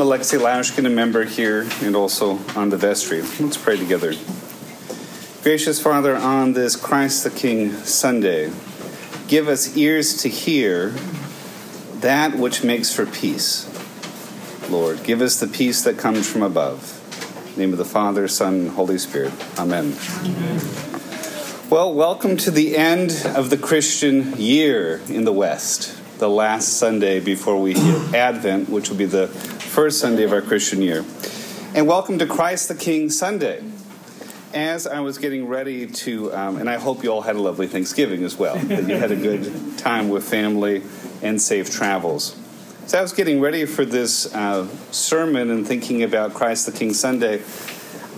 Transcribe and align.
I'm 0.00 0.06
Alexei 0.06 0.38
Lashkin, 0.38 0.86
a 0.86 0.88
member 0.88 1.24
here 1.24 1.68
and 1.82 1.94
also 1.94 2.38
on 2.56 2.70
the 2.70 2.78
vestry. 2.78 3.20
Let's 3.38 3.58
pray 3.58 3.76
together. 3.76 4.14
Gracious 5.42 5.78
Father, 5.78 6.16
on 6.16 6.54
this 6.54 6.74
Christ 6.74 7.22
the 7.22 7.28
King 7.28 7.72
Sunday, 7.84 8.50
give 9.28 9.46
us 9.46 9.76
ears 9.76 10.22
to 10.22 10.30
hear 10.30 10.94
that 11.98 12.34
which 12.38 12.64
makes 12.64 12.90
for 12.90 13.04
peace. 13.04 13.68
Lord, 14.70 15.04
give 15.04 15.20
us 15.20 15.38
the 15.38 15.46
peace 15.46 15.84
that 15.84 15.98
comes 15.98 16.26
from 16.26 16.40
above. 16.40 16.96
name 17.58 17.72
of 17.72 17.78
the 17.78 17.84
Father, 17.84 18.26
Son, 18.26 18.54
and 18.54 18.70
Holy 18.70 18.96
Spirit. 18.96 19.34
Amen. 19.58 19.94
Amen. 20.20 20.60
Well, 21.68 21.92
welcome 21.92 22.38
to 22.38 22.50
the 22.50 22.74
end 22.74 23.22
of 23.36 23.50
the 23.50 23.58
Christian 23.58 24.32
year 24.38 25.02
in 25.10 25.26
the 25.26 25.32
West, 25.32 25.94
the 26.18 26.30
last 26.30 26.78
Sunday 26.78 27.20
before 27.20 27.60
we 27.60 27.74
hit 27.74 28.14
Advent, 28.14 28.70
which 28.70 28.88
will 28.88 28.96
be 28.96 29.04
the 29.04 29.28
first 29.70 30.00
Sunday 30.00 30.24
of 30.24 30.32
our 30.32 30.42
Christian 30.42 30.82
year. 30.82 31.04
And 31.76 31.86
welcome 31.86 32.18
to 32.18 32.26
Christ 32.26 32.66
the 32.66 32.74
King 32.74 33.08
Sunday. 33.08 33.62
As 34.52 34.84
I 34.84 34.98
was 34.98 35.16
getting 35.16 35.46
ready 35.46 35.86
to, 35.86 36.34
um, 36.34 36.56
and 36.56 36.68
I 36.68 36.76
hope 36.76 37.04
you 37.04 37.10
all 37.12 37.20
had 37.22 37.36
a 37.36 37.40
lovely 37.40 37.68
Thanksgiving 37.68 38.24
as 38.24 38.36
well, 38.36 38.56
that 38.56 38.88
you 38.88 38.96
had 38.96 39.12
a 39.12 39.16
good 39.16 39.78
time 39.78 40.08
with 40.08 40.28
family 40.28 40.82
and 41.22 41.40
safe 41.40 41.70
travels. 41.70 42.36
So 42.86 42.98
I 42.98 43.02
was 43.02 43.12
getting 43.12 43.40
ready 43.40 43.64
for 43.64 43.84
this 43.84 44.34
uh, 44.34 44.66
sermon 44.90 45.50
and 45.50 45.64
thinking 45.64 46.02
about 46.02 46.34
Christ 46.34 46.66
the 46.66 46.72
King 46.72 46.92
Sunday. 46.92 47.40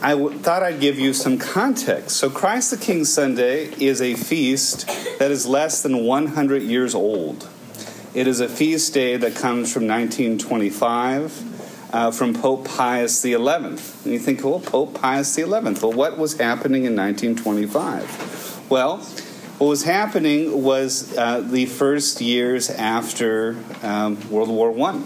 I 0.01 0.13
w- 0.13 0.39
thought 0.39 0.63
I'd 0.63 0.81
give 0.81 0.99
you 0.99 1.13
some 1.13 1.37
context. 1.37 2.17
So, 2.17 2.31
Christ 2.31 2.71
the 2.71 2.79
King 2.79 3.05
Sunday 3.05 3.67
is 3.79 4.01
a 4.01 4.15
feast 4.15 4.87
that 5.19 5.31
is 5.31 5.47
less 5.47 5.83
than 5.83 6.05
100 6.05 6.63
years 6.63 6.95
old. 6.95 7.49
It 8.15 8.27
is 8.27 8.41
a 8.41 8.49
feast 8.49 8.93
day 8.93 9.17
that 9.17 9.37
comes 9.37 9.73
from 9.73 9.87
1925 9.87 11.95
uh, 11.95 12.11
from 12.11 12.35
Pope 12.35 12.69
Pius 12.69 13.23
XI. 13.23 13.37
And 13.37 13.81
you 14.05 14.19
think, 14.19 14.45
well, 14.45 14.61
Pope 14.61 15.01
Pius 15.01 15.35
XI. 15.35 15.45
Well, 15.45 15.93
what 15.93 16.19
was 16.19 16.37
happening 16.37 16.85
in 16.85 16.95
1925? 16.95 18.67
Well, 18.69 18.99
what 18.99 19.67
was 19.67 19.85
happening 19.85 20.63
was 20.63 21.17
uh, 21.17 21.41
the 21.41 21.65
first 21.65 22.21
years 22.21 22.69
after 22.69 23.57
um, 23.83 24.31
World 24.31 24.51
War 24.51 24.79
I. 24.79 25.03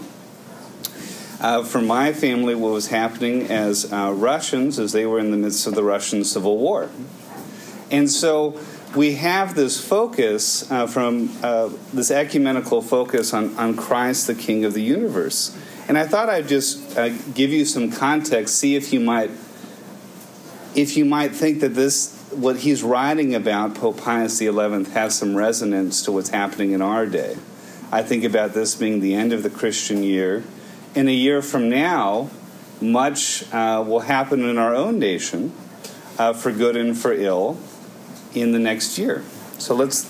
Uh, 1.39 1.63
for 1.63 1.79
my 1.79 2.11
family, 2.11 2.55
what 2.55 2.73
was 2.73 2.87
happening 2.87 3.43
as 3.43 3.93
uh, 3.93 4.11
Russians, 4.13 4.79
as 4.79 4.91
they 4.91 5.05
were 5.05 5.19
in 5.19 5.31
the 5.31 5.37
midst 5.37 5.65
of 5.65 5.75
the 5.75 5.83
Russian 5.83 6.25
Civil 6.25 6.57
War. 6.57 6.89
And 7.89 8.11
so 8.11 8.59
we 8.95 9.15
have 9.15 9.55
this 9.55 9.85
focus 9.85 10.69
uh, 10.71 10.87
from 10.87 11.35
uh, 11.43 11.69
this 11.93 12.09
ecumenical 12.09 12.81
focus 12.81 13.33
on, 13.33 13.55
on 13.57 13.75
Christ, 13.75 14.27
the 14.27 14.35
King 14.35 14.65
of 14.65 14.73
the 14.73 14.81
universe. 14.81 15.57
And 15.87 15.97
I 15.97 16.05
thought 16.07 16.29
I'd 16.29 16.47
just 16.47 16.97
uh, 16.97 17.09
give 17.33 17.51
you 17.51 17.65
some 17.65 17.91
context, 17.91 18.55
see 18.55 18.75
if 18.75 18.93
you 18.93 18.99
might, 18.99 19.29
if 20.75 20.97
you 20.97 21.05
might 21.05 21.33
think 21.33 21.59
that 21.61 21.75
this, 21.75 22.13
what 22.31 22.57
he's 22.57 22.83
writing 22.83 23.35
about, 23.35 23.75
Pope 23.75 23.97
Pius 23.97 24.37
XI, 24.37 24.51
has 24.51 25.15
some 25.15 25.35
resonance 25.35 26.01
to 26.03 26.11
what's 26.11 26.29
happening 26.29 26.71
in 26.71 26.81
our 26.81 27.05
day. 27.05 27.37
I 27.91 28.03
think 28.03 28.23
about 28.23 28.53
this 28.53 28.75
being 28.75 28.99
the 28.99 29.13
end 29.13 29.31
of 29.31 29.43
the 29.43 29.49
Christian 29.49 30.03
year. 30.03 30.43
In 30.93 31.07
a 31.07 31.13
year 31.13 31.41
from 31.41 31.69
now, 31.69 32.29
much 32.81 33.43
uh, 33.53 33.83
will 33.85 34.01
happen 34.01 34.43
in 34.43 34.57
our 34.57 34.75
own 34.75 34.99
nation, 34.99 35.53
uh, 36.17 36.33
for 36.33 36.51
good 36.51 36.75
and 36.75 36.97
for 36.97 37.13
ill 37.13 37.57
in 38.33 38.51
the 38.51 38.59
next 38.59 38.97
year. 38.97 39.23
So 39.57 39.75
let's, 39.75 40.05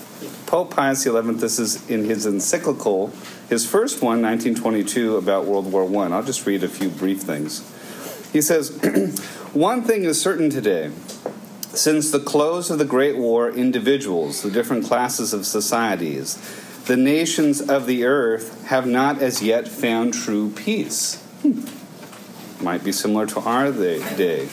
Pope 0.46 0.74
Pius 0.74 1.04
XI, 1.04 1.10
this 1.10 1.58
is 1.58 1.88
in 1.88 2.04
his 2.04 2.26
encyclical, 2.26 3.12
his 3.48 3.68
first 3.68 4.02
one, 4.02 4.20
1922, 4.22 5.16
about 5.16 5.46
World 5.46 5.72
War 5.72 5.84
I. 6.04 6.14
I'll 6.14 6.22
just 6.22 6.46
read 6.46 6.62
a 6.62 6.68
few 6.68 6.88
brief 6.88 7.22
things. 7.22 7.60
He 8.32 8.42
says, 8.42 8.70
One 9.54 9.82
thing 9.82 10.04
is 10.04 10.20
certain 10.20 10.50
today. 10.50 10.90
Since 11.72 12.10
the 12.10 12.20
close 12.20 12.70
of 12.70 12.78
the 12.78 12.84
Great 12.84 13.16
War, 13.16 13.50
individuals, 13.50 14.42
the 14.42 14.50
different 14.50 14.84
classes 14.84 15.32
of 15.32 15.46
societies, 15.46 16.36
the 16.86 16.96
nations 16.96 17.60
of 17.60 17.86
the 17.86 18.04
earth 18.04 18.66
have 18.66 18.86
not 18.86 19.22
as 19.22 19.42
yet 19.42 19.68
found 19.68 20.14
true 20.14 20.50
peace. 20.50 21.22
Hmm. 21.42 21.77
Might 22.60 22.82
be 22.82 22.92
similar 22.92 23.26
to 23.26 23.40
our 23.40 23.70
day. 23.70 24.48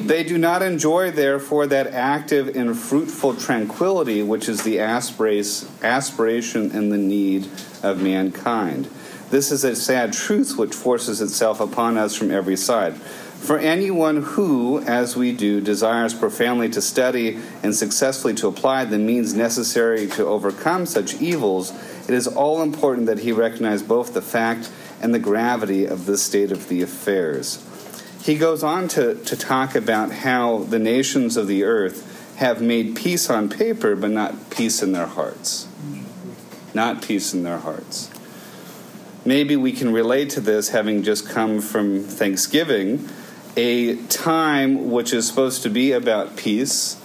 They 0.00 0.24
do 0.24 0.38
not 0.38 0.62
enjoy, 0.62 1.10
therefore, 1.10 1.66
that 1.66 1.88
active 1.88 2.56
and 2.56 2.76
fruitful 2.78 3.34
tranquility 3.34 4.22
which 4.22 4.48
is 4.48 4.62
the 4.62 4.78
aspiration 4.80 6.70
and 6.70 6.92
the 6.92 6.98
need 6.98 7.48
of 7.82 8.00
mankind. 8.00 8.88
This 9.30 9.52
is 9.52 9.62
a 9.64 9.76
sad 9.76 10.12
truth 10.12 10.56
which 10.56 10.74
forces 10.74 11.20
itself 11.20 11.60
upon 11.60 11.98
us 11.98 12.16
from 12.16 12.30
every 12.30 12.56
side. 12.56 12.96
For 12.96 13.58
anyone 13.58 14.22
who, 14.22 14.80
as 14.80 15.16
we 15.16 15.32
do, 15.32 15.60
desires 15.60 16.12
profoundly 16.12 16.68
to 16.70 16.82
study 16.82 17.38
and 17.62 17.74
successfully 17.74 18.34
to 18.34 18.48
apply 18.48 18.84
the 18.84 18.98
means 18.98 19.32
necessary 19.32 20.06
to 20.08 20.26
overcome 20.26 20.84
such 20.84 21.20
evils, 21.22 21.72
it 22.06 22.14
is 22.14 22.26
all 22.26 22.60
important 22.60 23.06
that 23.06 23.20
he 23.20 23.32
recognize 23.32 23.82
both 23.82 24.12
the 24.12 24.20
fact 24.20 24.70
and 25.00 25.14
the 25.14 25.18
gravity 25.18 25.86
of 25.86 26.06
this 26.06 26.22
state 26.22 26.52
of 26.52 26.68
the 26.68 26.82
affairs. 26.82 27.64
He 28.22 28.36
goes 28.36 28.62
on 28.62 28.88
to, 28.88 29.14
to 29.14 29.36
talk 29.36 29.74
about 29.74 30.12
how 30.12 30.58
the 30.64 30.78
nations 30.78 31.36
of 31.36 31.46
the 31.46 31.64
earth 31.64 32.36
have 32.36 32.60
made 32.60 32.96
peace 32.96 33.30
on 33.30 33.48
paper, 33.48 33.96
but 33.96 34.10
not 34.10 34.50
peace 34.50 34.82
in 34.82 34.92
their 34.92 35.06
hearts. 35.06 35.66
Not 36.74 37.02
peace 37.02 37.32
in 37.32 37.42
their 37.42 37.58
hearts. 37.58 38.10
Maybe 39.24 39.56
we 39.56 39.72
can 39.72 39.92
relate 39.92 40.30
to 40.30 40.40
this 40.40 40.70
having 40.70 41.02
just 41.02 41.28
come 41.28 41.60
from 41.60 42.02
Thanksgiving, 42.02 43.08
a 43.56 43.96
time 44.06 44.90
which 44.90 45.12
is 45.12 45.26
supposed 45.26 45.62
to 45.62 45.70
be 45.70 45.92
about 45.92 46.36
peace, 46.36 46.99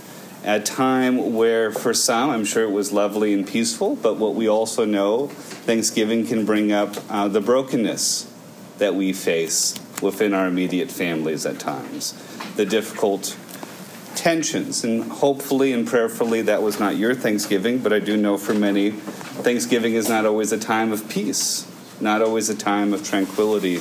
a 0.46 0.60
time 0.60 1.34
where 1.34 1.72
for 1.72 1.94
some, 1.94 2.30
I'm 2.30 2.46
sure 2.46 2.64
it 2.64 2.72
was 2.72 2.92
lovely 2.92 3.34
and 3.34 3.48
peaceful, 3.48 3.96
but 3.96 4.18
what 4.18 4.36
we 4.36 4.48
also 4.48 4.86
know, 4.86 5.28
Thanksgiving 5.28 6.26
can 6.28 6.46
bring 6.46 6.72
up 6.72 6.96
uh, 7.10 7.28
the 7.28 7.42
brokenness 7.42 8.32
that 8.78 8.94
we 8.94 9.12
face 9.12 9.74
within 10.02 10.34
our 10.34 10.48
immediate 10.48 10.92
families 10.92 11.46
at 11.46 11.60
times, 11.60 12.14
the 12.56 12.66
difficult 12.66 13.36
tensions. 14.14 14.84
And 14.84 15.04
hopefully 15.12 15.74
and 15.74 15.88
prayerfully, 15.88 16.44
that 16.44 16.62
was 16.62 16.80
not 16.80 16.96
your 16.96 17.16
Thanksgiving, 17.16 17.80
but 17.80 17.92
I 17.92 18.00
do 18.00 18.16
know 18.16 18.38
for 18.38 18.54
many, 18.54 18.92
Thanksgiving 18.92 19.96
is 19.96 20.08
not 20.08 20.26
always 20.26 20.52
a 20.52 20.60
time 20.60 20.92
of 20.92 21.10
peace, 21.10 21.68
not 22.00 22.22
always 22.22 22.50
a 22.50 22.56
time 22.56 22.94
of 22.94 23.04
tranquility, 23.04 23.80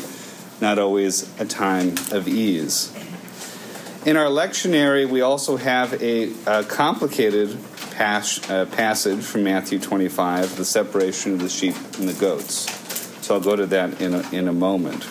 not 0.63 0.79
always 0.79 1.29
a 1.39 1.45
time 1.45 1.95
of 2.11 2.27
ease. 2.27 2.91
In 4.05 4.19
our 4.19 4.27
lectionary, 4.27 5.09
we 5.09 5.23
also 5.23 5.57
have 5.57 6.03
a, 6.03 6.31
a 6.47 6.63
complicated 6.65 7.57
pas- 7.93 8.51
uh, 8.51 8.67
passage 8.67 9.25
from 9.25 9.45
Matthew 9.45 9.79
25, 9.79 10.57
the 10.57 10.65
separation 10.67 11.33
of 11.33 11.41
the 11.41 11.49
sheep 11.49 11.75
and 11.99 12.07
the 12.07 12.13
goats. 12.13 12.71
So 13.25 13.35
I'll 13.35 13.41
go 13.41 13.57
to 13.57 13.65
that 13.65 14.03
in 14.03 14.13
a, 14.13 14.31
in 14.31 14.47
a 14.47 14.53
moment. 14.53 15.09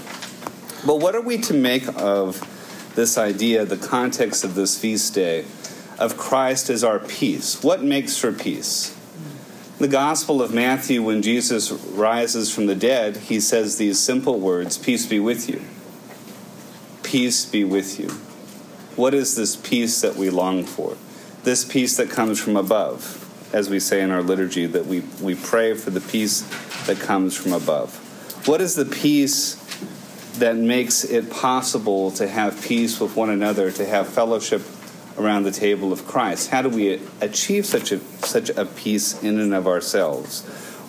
But 0.86 1.00
what 1.00 1.16
are 1.16 1.22
we 1.22 1.40
to 1.40 1.56
make 1.56 1.88
of 2.00 2.40
this 2.94 3.18
idea, 3.18 3.66
the 3.66 3.78
context 3.78 4.44
of 4.44 4.54
this 4.54 4.80
feast 4.80 5.16
day, 5.16 5.46
of 5.98 6.16
Christ 6.16 6.70
as 6.70 6.84
our 6.84 7.00
peace? 7.00 7.64
What 7.64 7.82
makes 7.82 8.16
for 8.16 8.32
peace? 8.32 8.96
The 9.80 9.88
Gospel 9.88 10.40
of 10.40 10.54
Matthew, 10.54 11.02
when 11.02 11.24
Jesus 11.24 11.72
rises 11.72 12.54
from 12.54 12.68
the 12.68 12.76
dead, 12.76 13.18
he 13.18 13.40
says 13.40 13.80
these 13.80 13.98
simple 13.98 14.40
words 14.40 14.78
Peace 14.78 15.08
be 15.08 15.20
with 15.20 15.50
you. 15.50 15.64
Peace 17.02 17.44
be 17.44 17.64
with 17.64 18.00
you. 18.00 18.12
What 18.96 19.14
is 19.14 19.36
this 19.36 19.56
peace 19.56 20.02
that 20.02 20.16
we 20.16 20.30
long 20.30 20.64
for? 20.64 20.96
This 21.44 21.66
peace 21.66 21.98
that 21.98 22.10
comes 22.10 22.40
from 22.40 22.56
above, 22.56 23.20
as 23.52 23.70
we 23.70 23.80
say 23.80 24.02
in 24.02 24.12
our 24.12 24.22
liturgy, 24.22 24.68
that 24.68 24.86
we, 24.86 25.02
we 25.22 25.36
pray 25.36 25.74
for 25.74 25.90
the 25.90 26.00
peace 26.00 26.42
that 26.86 27.00
comes 27.00 27.36
from 27.36 27.54
above. 27.54 27.96
What 28.48 28.62
is 28.62 28.76
the 28.76 28.86
peace 28.86 29.56
that 30.38 30.56
makes 30.56 31.04
it 31.04 31.32
possible 31.32 32.12
to 32.12 32.28
have 32.28 32.62
peace 32.62 33.00
with 33.00 33.16
one 33.16 33.30
another, 33.30 33.72
to 33.72 33.86
have 33.86 34.08
fellowship 34.08 34.62
around 35.18 35.44
the 35.44 35.52
table 35.52 35.92
of 35.92 36.06
Christ? 36.06 36.52
How 36.52 36.62
do 36.62 36.70
we 36.70 37.02
achieve 37.20 37.66
such 37.66 37.92
a 37.92 38.00
such 38.26 38.50
a 38.50 38.66
peace 38.66 39.22
in 39.24 39.40
and 39.40 39.54
of 39.54 39.68
ourselves? 39.68 40.44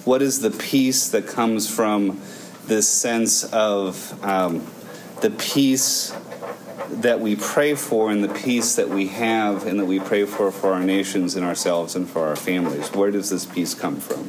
What 0.04 0.20
is 0.20 0.40
the 0.40 0.50
peace 0.50 1.08
that 1.08 1.26
comes 1.26 1.72
from 1.74 2.20
this 2.66 2.88
sense 2.88 3.44
of 3.44 4.22
um, 4.24 4.66
the 5.20 5.30
peace 5.30 6.14
that 6.90 7.20
we 7.20 7.36
pray 7.36 7.74
for 7.74 8.10
and 8.10 8.22
the 8.22 8.32
peace 8.32 8.76
that 8.76 8.88
we 8.88 9.08
have 9.08 9.66
and 9.66 9.78
that 9.80 9.86
we 9.86 10.00
pray 10.00 10.24
for 10.24 10.50
for 10.50 10.72
our 10.72 10.82
nations 10.82 11.36
and 11.36 11.44
ourselves 11.44 11.94
and 11.96 12.08
for 12.08 12.26
our 12.26 12.36
families. 12.36 12.92
Where 12.92 13.10
does 13.10 13.30
this 13.30 13.46
peace 13.46 13.74
come 13.74 13.96
from? 13.96 14.28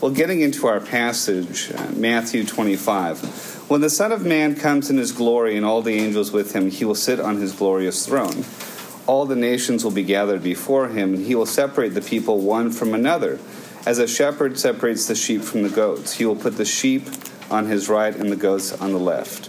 Well, 0.00 0.12
getting 0.12 0.42
into 0.42 0.68
our 0.68 0.80
passage, 0.80 1.72
uh, 1.72 1.90
Matthew 1.90 2.44
25. 2.44 3.66
When 3.68 3.80
the 3.80 3.90
Son 3.90 4.12
of 4.12 4.24
Man 4.24 4.54
comes 4.54 4.90
in 4.90 4.96
his 4.96 5.10
glory 5.10 5.56
and 5.56 5.66
all 5.66 5.82
the 5.82 5.94
angels 5.94 6.30
with 6.30 6.54
him, 6.54 6.70
he 6.70 6.84
will 6.84 6.94
sit 6.94 7.18
on 7.18 7.36
his 7.36 7.52
glorious 7.52 8.06
throne. 8.06 8.44
All 9.08 9.26
the 9.26 9.34
nations 9.34 9.82
will 9.82 9.90
be 9.90 10.04
gathered 10.04 10.42
before 10.42 10.88
him, 10.88 11.14
and 11.14 11.26
he 11.26 11.34
will 11.34 11.46
separate 11.46 11.94
the 11.94 12.00
people 12.00 12.40
one 12.40 12.70
from 12.70 12.94
another, 12.94 13.40
as 13.84 13.98
a 13.98 14.06
shepherd 14.06 14.58
separates 14.58 15.06
the 15.06 15.14
sheep 15.14 15.42
from 15.42 15.62
the 15.62 15.68
goats. 15.68 16.14
He 16.14 16.24
will 16.24 16.36
put 16.36 16.56
the 16.56 16.64
sheep 16.64 17.08
on 17.50 17.66
his 17.66 17.88
right 17.88 18.14
and 18.14 18.30
the 18.30 18.36
goats 18.36 18.72
on 18.72 18.92
the 18.92 18.98
left. 18.98 19.48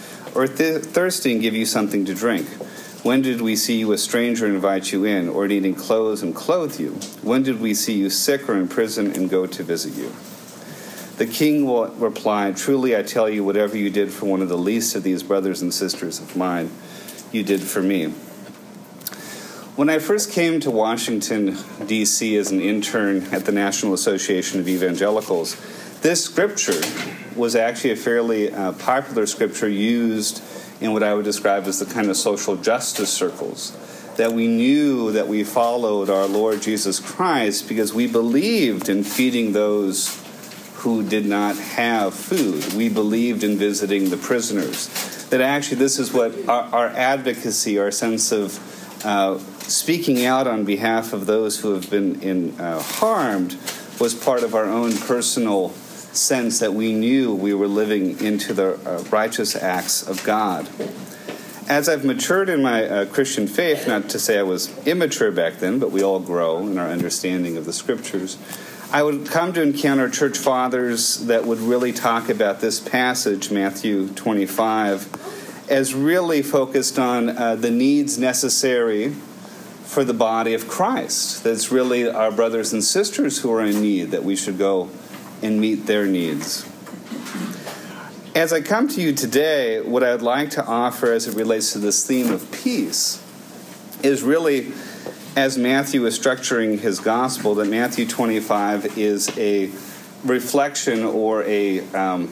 Or 0.35 0.47
th- 0.47 0.83
thirsty 0.83 1.33
and 1.33 1.41
give 1.41 1.55
you 1.55 1.65
something 1.65 2.05
to 2.05 2.13
drink? 2.13 2.47
When 3.03 3.21
did 3.21 3.41
we 3.41 3.55
see 3.55 3.79
you 3.79 3.91
a 3.93 3.97
stranger 3.97 4.45
and 4.45 4.53
invite 4.53 4.91
you 4.91 5.05
in, 5.05 5.27
or 5.27 5.47
needing 5.47 5.73
clothes 5.73 6.21
and 6.21 6.35
clothe 6.35 6.79
you? 6.79 6.91
When 7.23 7.41
did 7.41 7.59
we 7.59 7.73
see 7.73 7.93
you 7.93 8.11
sick 8.11 8.47
or 8.47 8.55
in 8.55 8.67
prison 8.67 9.11
and 9.11 9.29
go 9.29 9.47
to 9.47 9.63
visit 9.63 9.95
you? 9.95 10.13
The 11.17 11.25
king 11.25 11.65
will 11.65 11.87
reply, 11.87 12.51
Truly 12.51 12.95
I 12.95 13.01
tell 13.01 13.29
you, 13.29 13.43
whatever 13.43 13.75
you 13.75 13.89
did 13.89 14.11
for 14.11 14.27
one 14.27 14.41
of 14.41 14.49
the 14.49 14.57
least 14.57 14.95
of 14.95 15.03
these 15.03 15.23
brothers 15.23 15.61
and 15.61 15.73
sisters 15.73 16.19
of 16.19 16.35
mine, 16.35 16.71
you 17.31 17.43
did 17.43 17.61
for 17.61 17.81
me. 17.81 18.13
When 19.75 19.89
I 19.89 19.99
first 19.99 20.31
came 20.31 20.59
to 20.59 20.69
Washington, 20.69 21.57
D.C. 21.85 22.35
as 22.35 22.51
an 22.51 22.61
intern 22.61 23.23
at 23.33 23.45
the 23.45 23.51
National 23.51 23.93
Association 23.93 24.59
of 24.59 24.67
Evangelicals, 24.67 25.55
this 26.01 26.23
scripture 26.23 26.81
was 27.35 27.55
actually 27.55 27.91
a 27.91 27.95
fairly 27.95 28.51
uh, 28.51 28.73
popular 28.73 29.25
scripture 29.25 29.69
used 29.69 30.43
in 30.81 30.93
what 30.93 31.03
I 31.03 31.13
would 31.13 31.25
describe 31.25 31.65
as 31.65 31.79
the 31.79 31.85
kind 31.85 32.09
of 32.09 32.17
social 32.17 32.55
justice 32.55 33.11
circles. 33.11 33.77
That 34.17 34.33
we 34.33 34.47
knew 34.47 35.11
that 35.13 35.27
we 35.27 35.43
followed 35.43 36.09
our 36.09 36.27
Lord 36.27 36.61
Jesus 36.61 36.99
Christ 36.99 37.69
because 37.69 37.93
we 37.93 38.07
believed 38.07 38.89
in 38.89 39.03
feeding 39.03 39.53
those 39.53 40.21
who 40.75 41.07
did 41.07 41.25
not 41.25 41.55
have 41.57 42.13
food. 42.13 42.73
We 42.73 42.89
believed 42.89 43.43
in 43.43 43.57
visiting 43.57 44.09
the 44.09 44.17
prisoners. 44.17 44.87
That 45.29 45.39
actually, 45.39 45.77
this 45.77 45.99
is 45.99 46.11
what 46.11 46.49
our, 46.49 46.63
our 46.73 46.87
advocacy, 46.87 47.77
our 47.79 47.91
sense 47.91 48.31
of 48.31 48.59
uh, 49.05 49.37
speaking 49.61 50.25
out 50.25 50.47
on 50.47 50.65
behalf 50.65 51.13
of 51.13 51.25
those 51.27 51.59
who 51.59 51.73
have 51.73 51.89
been 51.89 52.21
in, 52.21 52.59
uh, 52.59 52.81
harmed, 52.81 53.55
was 53.99 54.13
part 54.15 54.43
of 54.43 54.55
our 54.55 54.65
own 54.65 54.97
personal 54.97 55.69
sense 56.13 56.59
that 56.59 56.73
we 56.73 56.93
knew 56.93 57.33
we 57.33 57.53
were 57.53 57.67
living 57.67 58.19
into 58.19 58.53
the 58.53 58.73
uh, 58.85 59.03
righteous 59.09 59.55
acts 59.55 60.07
of 60.07 60.23
God. 60.23 60.69
As 61.67 61.87
I've 61.87 62.03
matured 62.03 62.49
in 62.49 62.61
my 62.61 62.85
uh, 62.85 63.05
Christian 63.05 63.47
faith, 63.47 63.87
not 63.87 64.09
to 64.09 64.19
say 64.19 64.37
I 64.37 64.43
was 64.43 64.75
immature 64.85 65.31
back 65.31 65.57
then, 65.59 65.79
but 65.79 65.91
we 65.91 66.03
all 66.03 66.19
grow 66.19 66.59
in 66.59 66.77
our 66.77 66.89
understanding 66.89 67.55
of 67.55 67.65
the 67.65 67.73
scriptures, 67.73 68.37
I 68.91 69.03
would 69.03 69.27
come 69.27 69.53
to 69.53 69.61
encounter 69.61 70.09
church 70.09 70.37
fathers 70.37 71.27
that 71.27 71.45
would 71.45 71.59
really 71.59 71.93
talk 71.93 72.27
about 72.27 72.59
this 72.59 72.81
passage, 72.81 73.49
Matthew 73.49 74.09
25, 74.09 75.69
as 75.69 75.93
really 75.93 76.41
focused 76.41 76.99
on 76.99 77.29
uh, 77.29 77.55
the 77.55 77.71
needs 77.71 78.17
necessary 78.17 79.15
for 79.85 80.03
the 80.03 80.13
body 80.13 80.53
of 80.53 80.67
Christ. 80.67 81.41
That's 81.43 81.71
really 81.71 82.09
our 82.09 82.31
brothers 82.31 82.73
and 82.73 82.83
sisters 82.83 83.39
who 83.39 83.53
are 83.53 83.61
in 83.61 83.81
need 83.81 84.11
that 84.11 84.25
we 84.25 84.35
should 84.35 84.57
go 84.57 84.89
and 85.41 85.59
meet 85.59 85.85
their 85.87 86.05
needs. 86.05 86.67
As 88.33 88.53
I 88.53 88.61
come 88.61 88.87
to 88.89 89.01
you 89.01 89.13
today, 89.13 89.81
what 89.81 90.03
I'd 90.03 90.21
like 90.21 90.51
to 90.51 90.65
offer 90.65 91.11
as 91.11 91.27
it 91.27 91.35
relates 91.35 91.73
to 91.73 91.79
this 91.79 92.07
theme 92.07 92.31
of 92.31 92.49
peace 92.51 93.21
is 94.03 94.23
really, 94.23 94.71
as 95.35 95.57
Matthew 95.57 96.05
is 96.05 96.17
structuring 96.17 96.79
his 96.79 96.99
gospel, 96.99 97.55
that 97.55 97.67
Matthew 97.67 98.07
25 98.07 98.97
is 98.97 99.37
a 99.37 99.69
reflection 100.23 101.03
or 101.03 101.43
a, 101.43 101.81
um, 101.93 102.31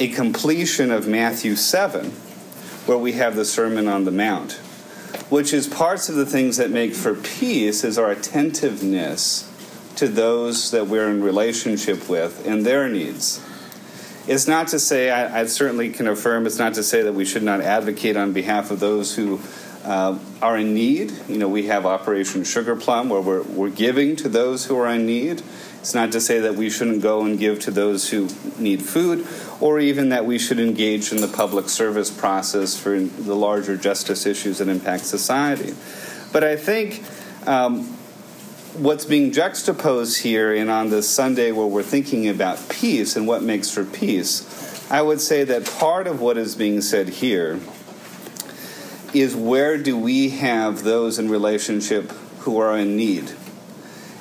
a 0.00 0.08
completion 0.08 0.90
of 0.90 1.06
Matthew 1.06 1.54
7, 1.54 2.06
where 2.86 2.98
we 2.98 3.12
have 3.12 3.36
the 3.36 3.44
Sermon 3.44 3.86
on 3.86 4.04
the 4.04 4.10
Mount, 4.10 4.52
which 5.28 5.52
is 5.52 5.66
parts 5.66 6.08
of 6.08 6.14
the 6.14 6.26
things 6.26 6.56
that 6.56 6.70
make 6.70 6.94
for 6.94 7.14
peace 7.14 7.84
is 7.84 7.98
our 7.98 8.10
attentiveness 8.10 9.44
to 9.98 10.08
those 10.08 10.70
that 10.70 10.86
we're 10.86 11.10
in 11.10 11.22
relationship 11.22 12.08
with 12.08 12.46
and 12.46 12.64
their 12.64 12.88
needs. 12.88 13.44
It's 14.28 14.46
not 14.46 14.68
to 14.68 14.78
say, 14.78 15.10
I, 15.10 15.40
I, 15.40 15.46
certainly 15.46 15.90
can 15.90 16.06
affirm, 16.06 16.46
it's 16.46 16.58
not 16.58 16.74
to 16.74 16.82
say 16.82 17.02
that 17.02 17.14
we 17.14 17.24
should 17.24 17.42
not 17.42 17.60
advocate 17.60 18.16
on 18.16 18.32
behalf 18.32 18.70
of 18.70 18.78
those 18.78 19.16
who 19.16 19.40
uh, 19.84 20.18
are 20.40 20.58
in 20.58 20.72
need. 20.72 21.12
You 21.28 21.38
know, 21.38 21.48
we 21.48 21.66
have 21.66 21.84
Operation 21.84 22.44
Sugar 22.44 22.76
Plum 22.76 23.08
where 23.08 23.20
we're, 23.20 23.42
we're 23.42 23.70
giving 23.70 24.14
to 24.16 24.28
those 24.28 24.66
who 24.66 24.76
are 24.76 24.88
in 24.88 25.06
need. 25.06 25.42
It's 25.80 25.94
not 25.94 26.12
to 26.12 26.20
say 26.20 26.40
that 26.40 26.54
we 26.54 26.70
shouldn't 26.70 27.02
go 27.02 27.22
and 27.24 27.38
give 27.38 27.58
to 27.60 27.70
those 27.70 28.10
who 28.10 28.28
need 28.58 28.82
food, 28.82 29.26
or 29.60 29.80
even 29.80 30.10
that 30.10 30.26
we 30.26 30.38
should 30.38 30.60
engage 30.60 31.10
in 31.10 31.20
the 31.20 31.28
public 31.28 31.68
service 31.68 32.10
process 32.10 32.78
for 32.78 33.00
the 33.00 33.34
larger 33.34 33.76
justice 33.76 34.26
issues 34.26 34.58
that 34.58 34.68
impact 34.68 35.06
society. 35.06 35.74
But 36.32 36.44
I 36.44 36.56
think 36.56 37.02
um, 37.46 37.97
what's 38.78 39.04
being 39.04 39.32
juxtaposed 39.32 40.22
here 40.22 40.54
and 40.54 40.70
on 40.70 40.90
this 40.90 41.08
Sunday 41.08 41.50
where 41.50 41.66
we're 41.66 41.82
thinking 41.82 42.28
about 42.28 42.68
peace 42.68 43.16
and 43.16 43.26
what 43.26 43.42
makes 43.42 43.70
for 43.70 43.84
peace, 43.84 44.90
I 44.90 45.02
would 45.02 45.20
say 45.20 45.42
that 45.44 45.66
part 45.66 46.06
of 46.06 46.20
what 46.20 46.38
is 46.38 46.54
being 46.54 46.80
said 46.80 47.08
here 47.08 47.58
is 49.12 49.34
where 49.34 49.78
do 49.78 49.98
we 49.98 50.30
have 50.30 50.84
those 50.84 51.18
in 51.18 51.28
relationship 51.28 52.10
who 52.40 52.58
are 52.58 52.78
in 52.78 52.96
need? 52.96 53.32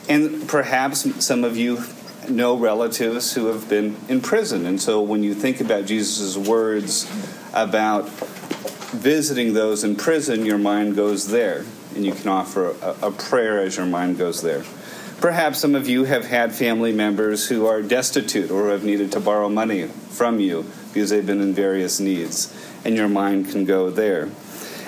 And 0.10 0.48
perhaps 0.50 1.24
some 1.24 1.44
of 1.44 1.56
you 1.56 1.84
know 2.28 2.58
relatives 2.58 3.34
who 3.34 3.48
have 3.48 3.70
been 3.70 3.96
in 4.10 4.22
prison. 4.22 4.66
And 4.66 4.82
so 4.82 5.02
when 5.02 5.24
you 5.24 5.36
think 5.36 5.62
about 5.62 5.86
Jesus' 5.86 6.36
words 6.36 7.06
about 7.54 8.10
visiting 8.10 9.54
those 9.54 9.84
in 9.84 9.96
prison, 9.96 10.46
your 10.46 10.58
mind 10.58 10.96
goes 10.96 11.28
there 11.28 11.64
and 11.98 12.06
you 12.06 12.14
can 12.14 12.30
offer 12.30 12.76
a, 12.82 13.08
a 13.08 13.12
prayer 13.12 13.60
as 13.60 13.76
your 13.76 13.86
mind 13.86 14.18
goes 14.18 14.42
there. 14.42 14.64
Perhaps 15.20 15.60
some 15.60 15.74
of 15.74 15.90
you 15.90 16.04
have 16.04 16.26
had 16.26 16.54
family 16.54 16.92
members 16.92 17.50
who 17.50 17.66
are 17.66 17.82
destitute 17.82 18.52
or 18.52 18.70
have 18.70 18.84
needed 18.84 19.12
to 19.14 19.20
borrow 19.20 19.50
money 19.50 19.88
from 19.88 20.40
you 20.40 20.64
because 20.94 21.10
they've 21.10 21.26
been 21.26 21.42
in 21.42 21.54
various 21.54 22.00
needs, 22.00 22.56
and 22.86 22.96
your 22.96 23.10
mind 23.10 23.50
can 23.50 23.66
go 23.66 23.90
there. 23.90 24.30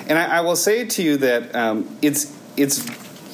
And 0.08 0.18
I, 0.18 0.38
I 0.38 0.40
will 0.40 0.56
say 0.56 0.86
to 0.86 1.02
you 1.02 1.16
that 1.18 1.54
um, 1.54 1.98
it's 2.00 2.36
it's 2.56 2.84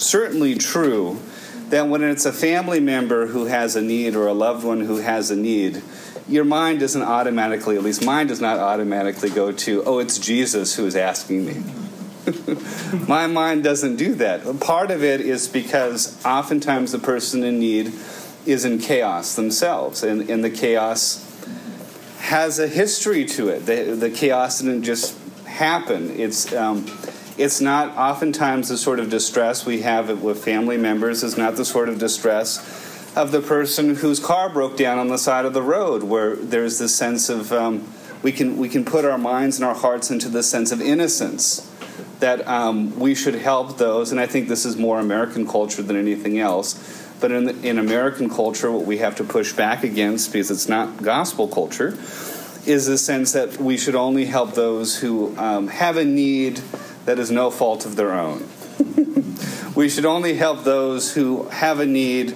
certainly 0.02 0.54
true 0.54 1.20
that 1.68 1.88
when 1.88 2.02
it's 2.02 2.26
a 2.26 2.32
family 2.32 2.80
member 2.80 3.26
who 3.26 3.46
has 3.46 3.76
a 3.76 3.82
need 3.82 4.14
or 4.14 4.26
a 4.26 4.32
loved 4.32 4.64
one 4.64 4.80
who 4.80 4.96
has 4.98 5.30
a 5.30 5.36
need, 5.36 5.82
your 6.28 6.44
mind 6.44 6.80
doesn't 6.80 7.02
automatically, 7.02 7.76
at 7.76 7.82
least 7.82 8.04
mine 8.04 8.26
does 8.26 8.40
not 8.40 8.58
automatically 8.58 9.30
go 9.30 9.52
to, 9.52 9.82
oh, 9.84 9.98
it's 9.98 10.18
Jesus 10.18 10.76
who 10.76 10.86
is 10.86 10.96
asking 10.96 11.44
me. 11.44 11.85
My 13.08 13.26
mind 13.26 13.64
doesn't 13.64 13.96
do 13.96 14.14
that. 14.16 14.60
Part 14.60 14.90
of 14.90 15.04
it 15.04 15.20
is 15.20 15.48
because 15.48 16.24
oftentimes 16.24 16.92
the 16.92 16.98
person 16.98 17.44
in 17.44 17.58
need 17.58 17.92
is 18.44 18.64
in 18.64 18.78
chaos 18.78 19.34
themselves, 19.34 20.02
and, 20.02 20.28
and 20.30 20.42
the 20.42 20.50
chaos 20.50 21.22
has 22.20 22.58
a 22.58 22.66
history 22.66 23.24
to 23.24 23.48
it. 23.48 23.66
The, 23.66 23.94
the 23.94 24.10
chaos 24.10 24.60
didn't 24.60 24.82
just 24.82 25.16
happen. 25.44 26.18
It's 26.18 26.52
um, 26.52 26.86
it's 27.38 27.60
not 27.60 27.96
oftentimes 27.96 28.68
the 28.70 28.78
sort 28.78 28.98
of 28.98 29.10
distress 29.10 29.66
we 29.66 29.82
have 29.82 30.22
with 30.22 30.42
family 30.42 30.78
members 30.78 31.22
is 31.22 31.36
not 31.36 31.56
the 31.56 31.64
sort 31.64 31.88
of 31.88 31.98
distress 31.98 33.14
of 33.14 33.30
the 33.30 33.40
person 33.40 33.96
whose 33.96 34.18
car 34.18 34.48
broke 34.48 34.76
down 34.76 34.98
on 34.98 35.08
the 35.08 35.18
side 35.18 35.44
of 35.44 35.52
the 35.52 35.62
road, 35.62 36.02
where 36.02 36.36
there's 36.36 36.78
this 36.78 36.94
sense 36.94 37.28
of 37.28 37.52
um, 37.52 37.86
we 38.22 38.32
can 38.32 38.56
we 38.56 38.68
can 38.68 38.84
put 38.84 39.04
our 39.04 39.18
minds 39.18 39.58
and 39.58 39.64
our 39.64 39.74
hearts 39.74 40.10
into 40.10 40.28
this 40.28 40.48
sense 40.48 40.72
of 40.72 40.80
innocence 40.80 41.70
that 42.20 42.46
um, 42.48 42.98
we 42.98 43.14
should 43.14 43.34
help 43.34 43.78
those, 43.78 44.10
and 44.10 44.20
I 44.20 44.26
think 44.26 44.48
this 44.48 44.64
is 44.64 44.76
more 44.76 44.98
American 44.98 45.46
culture 45.46 45.82
than 45.82 45.96
anything 45.96 46.38
else. 46.38 47.04
But 47.20 47.32
in, 47.32 47.64
in 47.64 47.78
American 47.78 48.28
culture, 48.28 48.70
what 48.70 48.84
we 48.84 48.98
have 48.98 49.16
to 49.16 49.24
push 49.24 49.52
back 49.52 49.84
against, 49.84 50.32
because 50.32 50.50
it's 50.50 50.68
not 50.68 51.02
gospel 51.02 51.48
culture, 51.48 51.96
is 52.66 52.86
the 52.86 52.98
sense 52.98 53.32
that 53.32 53.58
we 53.58 53.78
should 53.78 53.94
only 53.94 54.26
help 54.26 54.54
those 54.54 54.98
who 54.98 55.36
um, 55.38 55.68
have 55.68 55.96
a 55.96 56.04
need 56.04 56.56
that 57.04 57.18
is 57.18 57.30
no 57.30 57.50
fault 57.50 57.86
of 57.86 57.96
their 57.96 58.12
own. 58.12 58.46
we 59.74 59.88
should 59.88 60.04
only 60.04 60.34
help 60.34 60.64
those 60.64 61.14
who 61.14 61.44
have 61.48 61.80
a 61.80 61.86
need 61.86 62.32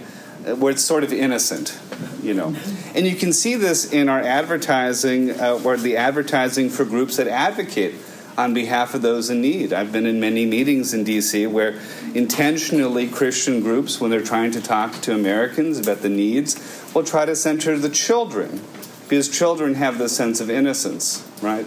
where 0.59 0.73
it's 0.73 0.83
sort 0.83 1.05
of 1.05 1.13
innocent, 1.13 1.79
you 2.23 2.33
know. 2.33 2.55
And 2.95 3.07
you 3.07 3.17
can 3.17 3.33
see 3.33 3.57
this 3.57 3.93
in 3.93 4.09
our 4.09 4.21
advertising, 4.21 5.39
uh, 5.39 5.61
or 5.65 5.77
the 5.77 5.97
advertising 5.97 6.71
for 6.71 6.85
groups 6.85 7.17
that 7.17 7.29
advocate 7.29 7.95
on 8.37 8.55
behalf 8.55 8.95
of 8.95 9.03
those 9.03 9.31
in 9.31 9.41
need. 9.41 9.73
I've 9.73 9.93
been 9.93 10.07
in 10.07 10.21
many 10.21 10.47
meetings 10.47 10.95
in 10.95 11.05
DC 11.05 11.51
where 11.51 11.79
intentionally 12.15 13.09
Christian 13.09 13.61
groups, 13.61 14.01
when 14.01 14.11
they're 14.11 14.23
trying 14.23 14.51
to 14.53 14.61
talk 14.61 14.93
to 15.03 15.15
Americans 15.15 15.79
about 15.79 16.03
the 16.03 16.09
needs, 16.09 16.91
will 16.95 17.05
try 17.05 17.25
to 17.25 17.37
center 17.37 17.79
the 17.79 17.91
children 17.91 18.61
because 19.09 19.29
children 19.29 19.75
have 19.75 19.99
this 19.99 20.17
sense 20.17 20.41
of 20.41 20.49
innocence, 20.49 21.29
right? 21.43 21.67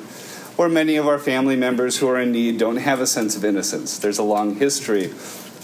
Or 0.58 0.70
many 0.70 0.96
of 0.96 1.08
our 1.08 1.20
family 1.20 1.56
members 1.56 1.98
who 1.98 2.08
are 2.08 2.20
in 2.20 2.32
need 2.32 2.58
don't 2.58 2.78
have 2.78 3.02
a 3.02 3.08
sense 3.08 3.36
of 3.36 3.44
innocence. 3.44 3.98
There's 3.98 4.20
a 4.20 4.24
long 4.24 4.56
history 4.56 5.12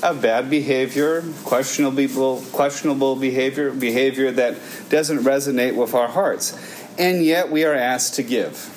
of 0.04 0.22
bad 0.22 0.50
behavior, 0.50 1.24
questionable, 1.44 2.42
questionable 2.52 3.16
behavior, 3.16 3.72
behavior 3.72 4.32
that 4.32 4.58
doesn't 4.90 5.20
resonate 5.20 5.76
with 5.76 5.94
our 5.94 6.08
hearts. 6.08 6.58
And 6.98 7.24
yet 7.24 7.50
we 7.50 7.64
are 7.66 7.74
asked 7.74 8.16
to 8.16 8.24
give. 8.24 8.76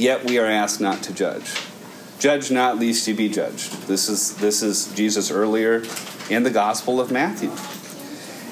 Yet 0.00 0.24
we 0.24 0.38
are 0.38 0.46
asked 0.46 0.80
not 0.80 1.02
to 1.02 1.12
judge. 1.12 1.52
Judge 2.18 2.50
not, 2.50 2.80
lest 2.80 3.06
ye 3.06 3.12
be 3.12 3.28
judged. 3.28 3.70
This 3.82 4.08
is, 4.08 4.34
this 4.36 4.62
is 4.62 4.90
Jesus 4.94 5.30
earlier 5.30 5.82
in 6.30 6.42
the 6.42 6.48
Gospel 6.48 7.02
of 7.02 7.12
Matthew. 7.12 7.52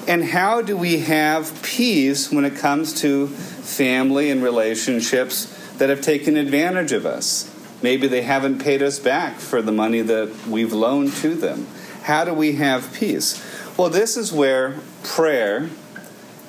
And 0.07 0.25
how 0.25 0.61
do 0.61 0.77
we 0.77 0.99
have 0.99 1.59
peace 1.63 2.31
when 2.31 2.45
it 2.45 2.55
comes 2.55 3.01
to 3.01 3.29
family 3.29 4.29
and 4.29 4.43
relationships 4.43 5.45
that 5.79 5.89
have 5.89 6.01
taken 6.01 6.37
advantage 6.37 6.91
of 6.91 7.07
us? 7.07 7.51
Maybe 7.81 8.07
they 8.07 8.21
haven't 8.21 8.59
paid 8.59 8.83
us 8.83 8.99
back 8.99 9.37
for 9.39 9.59
the 9.59 9.71
money 9.71 10.01
that 10.01 10.45
we've 10.45 10.71
loaned 10.71 11.13
to 11.13 11.33
them. 11.33 11.65
How 12.03 12.25
do 12.25 12.33
we 12.35 12.57
have 12.57 12.93
peace? 12.93 13.43
Well, 13.75 13.89
this 13.89 14.17
is 14.17 14.31
where 14.31 14.75
prayer 15.03 15.71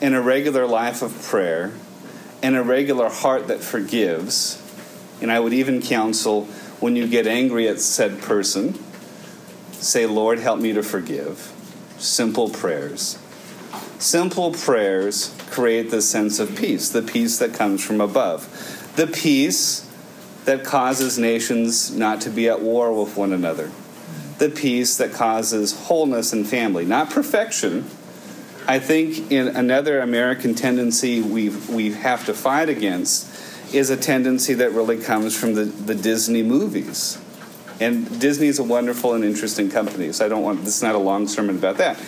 and 0.03 0.15
a 0.15 0.21
regular 0.21 0.67
life 0.67 1.01
of 1.01 1.23
prayer 1.23 1.73
and 2.43 2.55
a 2.55 2.63
regular 2.63 3.09
heart 3.09 3.49
that 3.49 3.61
forgives, 3.61 4.60
and 5.21 5.31
I 5.31 5.41
would 5.41 5.53
even 5.53 5.83
counsel 5.83 6.45
when 6.81 6.97
you 6.97 7.07
get 7.07 7.27
angry 7.27 7.69
at 7.69 7.81
said 7.81 8.21
person, 8.21 8.79
say, 9.73 10.07
Lord, 10.07 10.39
help 10.39 10.61
me 10.61 10.73
to 10.73 10.83
forgive. 10.83 11.53
Simple 11.99 12.49
prayers. 12.49 13.19
Simple 13.99 14.53
prayers 14.53 15.35
create 15.51 15.91
the 15.91 16.01
sense 16.01 16.39
of 16.39 16.57
peace, 16.57 16.89
the 16.89 17.03
peace 17.03 17.39
that 17.39 17.53
comes 17.53 17.85
from 17.85 18.01
above. 18.01 18.93
The 18.97 19.07
peace 19.07 19.87
that 20.47 20.65
causes 20.65 21.19
nations 21.19 21.95
not 21.95 22.23
to 22.23 22.31
be 22.31 22.49
at 22.49 22.61
war 22.61 22.93
with 22.99 23.17
one 23.17 23.33
another. 23.33 23.71
The 24.39 24.49
peace 24.49 24.97
that 24.97 25.13
causes 25.13 25.79
wholeness 25.87 26.33
in 26.33 26.45
family, 26.45 26.87
not 26.87 27.11
perfection. 27.11 27.91
I 28.67 28.79
think 28.79 29.31
in 29.31 29.49
another 29.49 30.01
American 30.01 30.55
tendency 30.55 31.21
we 31.21 31.51
we 31.51 31.93
have 31.93 32.25
to 32.27 32.35
fight 32.35 32.69
against 32.69 33.27
is 33.73 33.91
a 33.91 33.97
tendency 33.97 34.55
that 34.55 34.73
really 34.73 34.99
comes 34.99 35.37
from 35.37 35.55
the, 35.55 35.65
the 35.65 35.95
Disney 35.95 36.43
movies. 36.43 37.21
And 37.81 38.21
Disney 38.21 38.49
is 38.49 38.59
a 38.59 38.65
wonderful 38.65 39.15
and 39.15 39.25
interesting 39.25 39.71
company, 39.71 40.13
so 40.13 40.27
I 40.27 40.29
don't 40.29 40.43
want 40.43 40.65
this 40.65 40.77
is 40.77 40.83
not 40.83 40.95
a 40.95 40.99
long 40.99 41.27
sermon 41.27 41.57
about 41.57 41.79
that. 41.79 41.99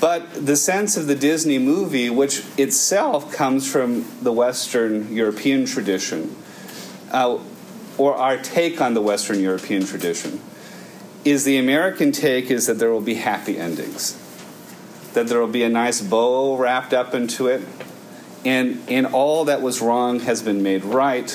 But 0.00 0.46
the 0.46 0.56
sense 0.56 0.96
of 0.96 1.06
the 1.06 1.14
Disney 1.14 1.58
movie, 1.58 2.10
which 2.10 2.42
itself 2.58 3.32
comes 3.32 3.70
from 3.70 4.06
the 4.22 4.32
Western 4.32 5.14
European 5.14 5.66
tradition, 5.66 6.34
uh, 7.12 7.38
or 7.98 8.14
our 8.14 8.38
take 8.38 8.80
on 8.80 8.94
the 8.94 9.02
Western 9.02 9.40
European 9.40 9.84
tradition, 9.84 10.40
is 11.24 11.44
the 11.44 11.58
American 11.58 12.12
take 12.12 12.50
is 12.50 12.66
that 12.66 12.78
there 12.78 12.90
will 12.90 13.02
be 13.02 13.14
happy 13.14 13.58
endings, 13.58 14.18
that 15.12 15.28
there 15.28 15.38
will 15.38 15.48
be 15.48 15.62
a 15.62 15.68
nice 15.68 16.00
bow 16.00 16.56
wrapped 16.56 16.94
up 16.94 17.14
into 17.14 17.46
it, 17.46 17.62
and 18.44 18.82
and 18.88 19.06
all 19.06 19.44
that 19.46 19.62
was 19.62 19.80
wrong 19.80 20.20
has 20.20 20.42
been 20.42 20.62
made 20.62 20.84
right. 20.84 21.28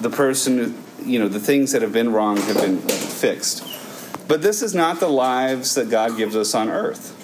The 0.00 0.10
person, 0.10 0.82
you 1.02 1.18
know, 1.18 1.28
the 1.28 1.40
things 1.40 1.72
that 1.72 1.82
have 1.82 1.92
been 1.92 2.12
wrong 2.12 2.36
have 2.38 2.56
been 2.56 2.78
fixed. 2.78 3.66
But 4.28 4.42
this 4.42 4.62
is 4.62 4.74
not 4.74 5.00
the 5.00 5.08
lives 5.08 5.74
that 5.74 5.90
God 5.90 6.16
gives 6.16 6.36
us 6.36 6.54
on 6.54 6.68
earth 6.68 7.16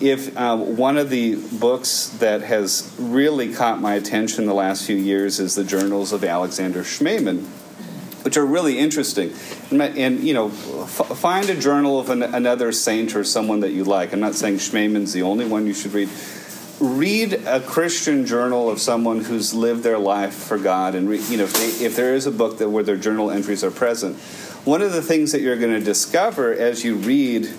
if 0.00 0.36
um, 0.38 0.76
one 0.76 0.96
of 0.96 1.10
the 1.10 1.36
books 1.58 2.08
that 2.20 2.40
has 2.40 2.94
really 2.98 3.52
caught 3.52 3.80
my 3.80 3.94
attention 3.94 4.46
the 4.46 4.54
last 4.54 4.86
few 4.86 4.96
years 4.96 5.38
is 5.38 5.54
the 5.54 5.64
journals 5.64 6.12
of 6.12 6.24
Alexander 6.24 6.82
Schmemann, 6.82 7.44
which 8.24 8.38
are 8.38 8.46
really 8.46 8.78
interesting. 8.78 9.32
And, 9.70 9.82
and 9.82 10.20
you 10.20 10.32
know, 10.32 10.46
f- 10.48 11.18
find 11.18 11.50
a 11.50 11.54
journal 11.54 12.00
of 12.00 12.08
an, 12.08 12.22
another 12.22 12.72
saint 12.72 13.14
or 13.14 13.24
someone 13.24 13.60
that 13.60 13.72
you 13.72 13.84
like. 13.84 14.14
I'm 14.14 14.20
not 14.20 14.34
saying 14.34 14.56
Schmemann's 14.56 15.12
the 15.12 15.22
only 15.22 15.46
one 15.46 15.66
you 15.66 15.74
should 15.74 15.92
read. 15.92 16.08
Read 16.80 17.34
a 17.34 17.60
Christian 17.60 18.24
journal 18.24 18.70
of 18.70 18.80
someone 18.80 19.24
who's 19.24 19.52
lived 19.52 19.82
their 19.82 19.98
life 19.98 20.34
for 20.34 20.58
God, 20.58 20.94
and 20.94 21.08
re- 21.08 21.20
you 21.28 21.36
know, 21.36 21.44
if, 21.44 21.52
they, 21.52 21.84
if 21.84 21.94
there 21.94 22.14
is 22.14 22.26
a 22.26 22.30
book 22.30 22.58
that 22.58 22.70
where 22.70 22.82
their 22.82 22.96
journal 22.96 23.30
entries 23.30 23.62
are 23.62 23.70
present, 23.70 24.16
one 24.64 24.80
of 24.80 24.92
the 24.92 25.02
things 25.02 25.32
that 25.32 25.40
you're 25.40 25.58
going 25.58 25.78
to 25.78 25.84
discover 25.84 26.52
as 26.52 26.84
you 26.84 26.96
read 26.96 27.50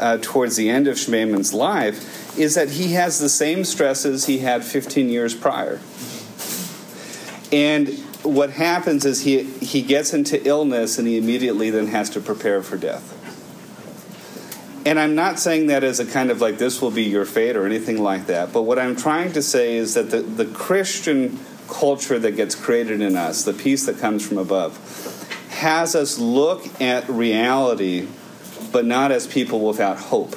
uh, 0.00 0.18
towards 0.20 0.56
the 0.56 0.68
end 0.68 0.88
of 0.88 0.98
Schmemann's 0.98 1.52
life 1.54 2.38
is 2.38 2.54
that 2.54 2.70
he 2.70 2.92
has 2.94 3.18
the 3.18 3.28
same 3.28 3.64
stresses 3.64 4.26
he 4.26 4.38
had 4.38 4.64
15 4.64 5.08
years 5.08 5.34
prior. 5.34 5.80
And 7.52 7.88
what 8.22 8.50
happens 8.50 9.04
is 9.04 9.22
he, 9.22 9.44
he 9.44 9.82
gets 9.82 10.14
into 10.14 10.44
illness 10.46 10.98
and 10.98 11.06
he 11.06 11.18
immediately 11.18 11.70
then 11.70 11.88
has 11.88 12.08
to 12.10 12.20
prepare 12.20 12.62
for 12.62 12.76
death. 12.76 13.18
And 14.84 14.98
I'm 14.98 15.14
not 15.14 15.38
saying 15.38 15.68
that 15.68 15.84
as 15.84 16.00
a 16.00 16.06
kind 16.06 16.30
of 16.30 16.40
like 16.40 16.58
this 16.58 16.82
will 16.82 16.90
be 16.90 17.04
your 17.04 17.24
fate 17.24 17.56
or 17.56 17.66
anything 17.66 18.02
like 18.02 18.26
that, 18.26 18.52
but 18.52 18.62
what 18.62 18.78
I'm 18.78 18.96
trying 18.96 19.32
to 19.32 19.42
say 19.42 19.76
is 19.76 19.94
that 19.94 20.10
the, 20.10 20.22
the 20.22 20.46
Christian 20.46 21.38
culture 21.68 22.18
that 22.18 22.32
gets 22.32 22.54
created 22.54 23.00
in 23.00 23.16
us, 23.16 23.44
the 23.44 23.52
peace 23.52 23.86
that 23.86 23.98
comes 23.98 24.26
from 24.26 24.38
above, 24.38 24.76
has 25.50 25.94
us 25.94 26.18
look 26.18 26.80
at 26.80 27.08
reality 27.08 28.08
but 28.72 28.86
not 28.86 29.12
as 29.12 29.26
people 29.26 29.60
without 29.60 29.98
hope. 29.98 30.34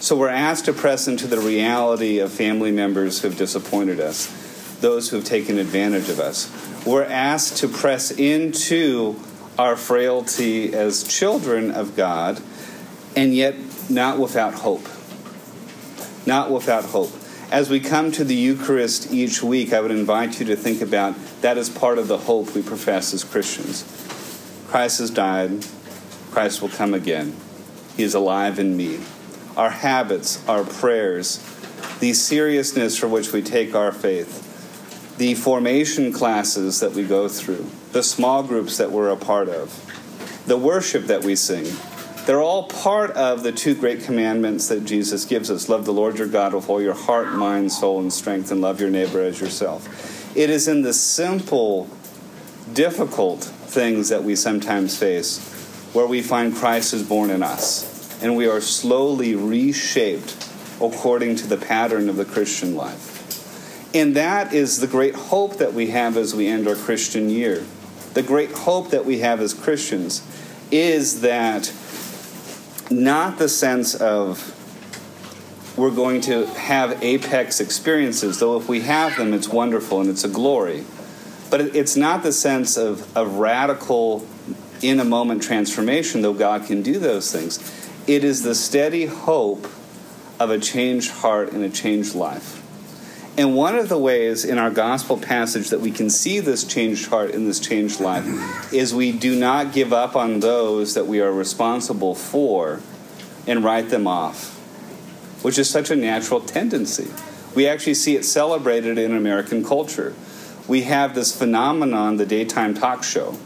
So 0.00 0.16
we're 0.16 0.28
asked 0.28 0.64
to 0.64 0.72
press 0.72 1.06
into 1.06 1.26
the 1.26 1.38
reality 1.38 2.18
of 2.18 2.32
family 2.32 2.72
members 2.72 3.20
who 3.20 3.28
have 3.28 3.38
disappointed 3.38 4.00
us, 4.00 4.26
those 4.80 5.10
who 5.10 5.16
have 5.16 5.24
taken 5.24 5.58
advantage 5.58 6.08
of 6.08 6.18
us. 6.18 6.50
We're 6.84 7.04
asked 7.04 7.58
to 7.58 7.68
press 7.68 8.10
into 8.10 9.20
our 9.58 9.76
frailty 9.76 10.74
as 10.74 11.04
children 11.04 11.70
of 11.70 11.96
God, 11.96 12.40
and 13.16 13.34
yet 13.34 13.54
not 13.90 14.18
without 14.18 14.54
hope. 14.54 14.86
Not 16.26 16.50
without 16.50 16.84
hope. 16.84 17.12
As 17.50 17.68
we 17.68 17.80
come 17.80 18.12
to 18.12 18.22
the 18.22 18.34
Eucharist 18.34 19.12
each 19.12 19.42
week, 19.42 19.72
I 19.72 19.80
would 19.80 19.90
invite 19.90 20.38
you 20.38 20.46
to 20.46 20.56
think 20.56 20.80
about 20.80 21.16
that 21.40 21.58
as 21.58 21.68
part 21.68 21.98
of 21.98 22.06
the 22.06 22.18
hope 22.18 22.54
we 22.54 22.62
profess 22.62 23.12
as 23.12 23.24
Christians. 23.24 23.82
Christ 24.68 25.00
has 25.00 25.10
died, 25.10 25.66
Christ 26.30 26.62
will 26.62 26.68
come 26.68 26.94
again. 26.94 27.34
He 27.96 28.04
is 28.04 28.14
alive 28.14 28.60
in 28.60 28.76
me. 28.76 29.00
Our 29.56 29.70
habits, 29.70 30.46
our 30.48 30.62
prayers, 30.62 31.38
the 31.98 32.12
seriousness 32.12 32.96
for 32.96 33.08
which 33.08 33.32
we 33.32 33.42
take 33.42 33.74
our 33.74 33.90
faith, 33.90 34.46
the 35.18 35.34
formation 35.34 36.12
classes 36.12 36.80
that 36.80 36.92
we 36.92 37.04
go 37.04 37.28
through, 37.28 37.66
the 37.90 38.02
small 38.02 38.44
groups 38.44 38.76
that 38.78 38.92
we're 38.92 39.10
a 39.10 39.16
part 39.16 39.48
of, 39.48 39.74
the 40.46 40.56
worship 40.56 41.06
that 41.06 41.24
we 41.24 41.34
sing, 41.34 41.66
they're 42.30 42.40
all 42.40 42.62
part 42.62 43.10
of 43.16 43.42
the 43.42 43.50
two 43.50 43.74
great 43.74 44.04
commandments 44.04 44.68
that 44.68 44.84
Jesus 44.84 45.24
gives 45.24 45.50
us 45.50 45.68
love 45.68 45.84
the 45.84 45.92
Lord 45.92 46.16
your 46.16 46.28
God 46.28 46.54
with 46.54 46.70
all 46.70 46.80
your 46.80 46.94
heart, 46.94 47.32
mind, 47.32 47.72
soul, 47.72 47.98
and 47.98 48.12
strength, 48.12 48.52
and 48.52 48.60
love 48.60 48.80
your 48.80 48.88
neighbor 48.88 49.20
as 49.20 49.40
yourself. 49.40 50.36
It 50.36 50.48
is 50.48 50.68
in 50.68 50.82
the 50.82 50.92
simple, 50.92 51.88
difficult 52.72 53.42
things 53.42 54.10
that 54.10 54.22
we 54.22 54.36
sometimes 54.36 54.96
face 54.96 55.44
where 55.92 56.06
we 56.06 56.22
find 56.22 56.54
Christ 56.54 56.94
is 56.94 57.02
born 57.02 57.30
in 57.30 57.42
us, 57.42 58.22
and 58.22 58.36
we 58.36 58.46
are 58.46 58.60
slowly 58.60 59.34
reshaped 59.34 60.36
according 60.80 61.34
to 61.34 61.48
the 61.48 61.56
pattern 61.56 62.08
of 62.08 62.14
the 62.14 62.24
Christian 62.24 62.76
life. 62.76 63.92
And 63.92 64.14
that 64.14 64.54
is 64.54 64.78
the 64.78 64.86
great 64.86 65.16
hope 65.16 65.56
that 65.56 65.74
we 65.74 65.88
have 65.88 66.16
as 66.16 66.32
we 66.32 66.46
end 66.46 66.68
our 66.68 66.76
Christian 66.76 67.28
year. 67.28 67.64
The 68.14 68.22
great 68.22 68.52
hope 68.52 68.90
that 68.90 69.04
we 69.04 69.18
have 69.18 69.40
as 69.40 69.52
Christians 69.52 70.22
is 70.70 71.22
that 71.22 71.72
not 72.90 73.38
the 73.38 73.48
sense 73.48 73.94
of 73.94 74.56
we're 75.76 75.90
going 75.90 76.20
to 76.22 76.46
have 76.46 77.02
apex 77.02 77.60
experiences, 77.60 78.38
though 78.38 78.56
if 78.56 78.68
we 78.68 78.80
have 78.80 79.16
them, 79.16 79.32
it's 79.32 79.48
wonderful 79.48 80.00
and 80.00 80.10
it's 80.10 80.24
a 80.24 80.28
glory. 80.28 80.84
But 81.50 81.60
it's 81.60 81.96
not 81.96 82.22
the 82.22 82.32
sense 82.32 82.76
of, 82.76 83.16
of 83.16 83.36
radical 83.36 84.26
in 84.82 85.00
a 85.00 85.04
moment 85.04 85.42
transformation, 85.42 86.22
though 86.22 86.34
God 86.34 86.66
can 86.66 86.82
do 86.82 86.98
those 86.98 87.32
things. 87.32 87.58
It 88.06 88.24
is 88.24 88.42
the 88.42 88.54
steady 88.54 89.06
hope 89.06 89.66
of 90.38 90.50
a 90.50 90.58
changed 90.58 91.10
heart 91.10 91.52
and 91.52 91.64
a 91.64 91.70
changed 91.70 92.14
life. 92.14 92.59
And 93.40 93.56
one 93.56 93.74
of 93.74 93.88
the 93.88 93.96
ways 93.96 94.44
in 94.44 94.58
our 94.58 94.68
gospel 94.68 95.16
passage 95.16 95.70
that 95.70 95.80
we 95.80 95.90
can 95.90 96.10
see 96.10 96.40
this 96.40 96.62
changed 96.62 97.06
heart 97.06 97.30
and 97.30 97.46
this 97.46 97.58
changed 97.58 97.98
life 97.98 98.70
is 98.70 98.94
we 98.94 99.12
do 99.12 99.34
not 99.34 99.72
give 99.72 99.94
up 99.94 100.14
on 100.14 100.40
those 100.40 100.92
that 100.92 101.06
we 101.06 101.22
are 101.22 101.32
responsible 101.32 102.14
for 102.14 102.80
and 103.46 103.64
write 103.64 103.88
them 103.88 104.06
off, 104.06 104.58
which 105.42 105.58
is 105.58 105.70
such 105.70 105.90
a 105.90 105.96
natural 105.96 106.42
tendency. 106.42 107.08
We 107.54 107.66
actually 107.66 107.94
see 107.94 108.14
it 108.14 108.26
celebrated 108.26 108.98
in 108.98 109.16
American 109.16 109.64
culture. 109.64 110.14
We 110.68 110.82
have 110.82 111.14
this 111.14 111.34
phenomenon, 111.34 112.18
the 112.18 112.26
daytime 112.26 112.74
talk 112.74 113.02
show. 113.02 113.38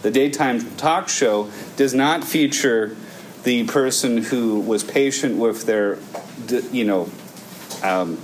The 0.00 0.10
daytime 0.10 0.74
talk 0.76 1.10
show 1.10 1.50
does 1.76 1.92
not 1.92 2.24
feature 2.24 2.96
the 3.42 3.64
person 3.64 4.22
who 4.22 4.60
was 4.60 4.82
patient 4.82 5.36
with 5.36 5.66
their, 5.66 5.98
you 6.72 6.84
know, 6.86 7.10
um, 7.82 8.18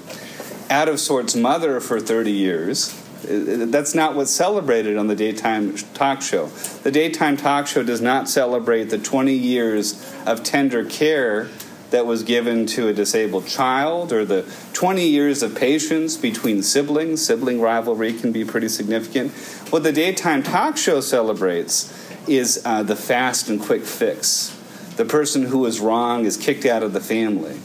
out 0.71 0.89
of 0.89 1.01
sorts 1.01 1.35
mother 1.35 1.81
for 1.81 2.01
30 2.01 2.31
years. 2.31 2.97
That's 3.25 3.95
not 3.95 4.15
what's 4.15 4.31
celebrated 4.31 4.97
on 4.97 5.09
the 5.09 5.17
daytime 5.17 5.77
talk 5.95 6.23
show. 6.23 6.47
The 6.47 6.91
daytime 6.91 7.37
talk 7.37 7.67
show 7.67 7.83
does 7.83 8.01
not 8.01 8.29
celebrate 8.29 8.85
the 8.85 8.99
20 8.99 9.35
years 9.35 10.15
of 10.25 10.43
tender 10.43 10.85
care 10.85 11.49
that 11.91 12.07
was 12.07 12.23
given 12.23 12.67
to 12.67 12.89
a 12.89 12.93
disabled 12.93 13.47
child 13.47 14.13
or 14.13 14.25
the 14.25 14.51
20 14.73 15.07
years 15.07 15.43
of 15.43 15.57
patience 15.57 16.17
between 16.17 16.63
siblings. 16.63 17.21
Sibling 17.21 17.61
rivalry 17.61 18.13
can 18.13 18.31
be 18.33 18.45
pretty 18.45 18.69
significant. 18.69 19.33
What 19.71 19.83
the 19.83 19.93
daytime 19.93 20.43
talk 20.43 20.77
show 20.77 21.01
celebrates 21.01 21.93
is 22.29 22.63
uh, 22.65 22.85
the 22.85 22.97
fast 22.97 23.49
and 23.49 23.61
quick 23.61 23.83
fix. 23.83 24.57
The 24.97 25.05
person 25.05 25.43
who 25.43 25.67
is 25.67 25.81
wrong 25.81 26.25
is 26.25 26.37
kicked 26.37 26.65
out 26.65 26.83
of 26.83 26.93
the 26.93 27.01
family 27.01 27.59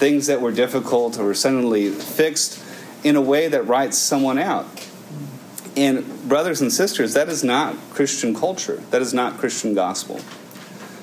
things 0.00 0.26
that 0.26 0.40
were 0.40 0.50
difficult 0.50 1.18
were 1.18 1.34
suddenly 1.34 1.90
fixed 1.90 2.64
in 3.04 3.16
a 3.16 3.20
way 3.20 3.48
that 3.48 3.66
writes 3.66 3.98
someone 3.98 4.38
out. 4.38 4.66
And, 5.76 6.28
brothers 6.28 6.60
and 6.60 6.72
sisters, 6.72 7.14
that 7.14 7.28
is 7.28 7.44
not 7.44 7.76
Christian 7.90 8.34
culture. 8.34 8.76
That 8.90 9.02
is 9.02 9.14
not 9.14 9.38
Christian 9.38 9.74
gospel. 9.74 10.20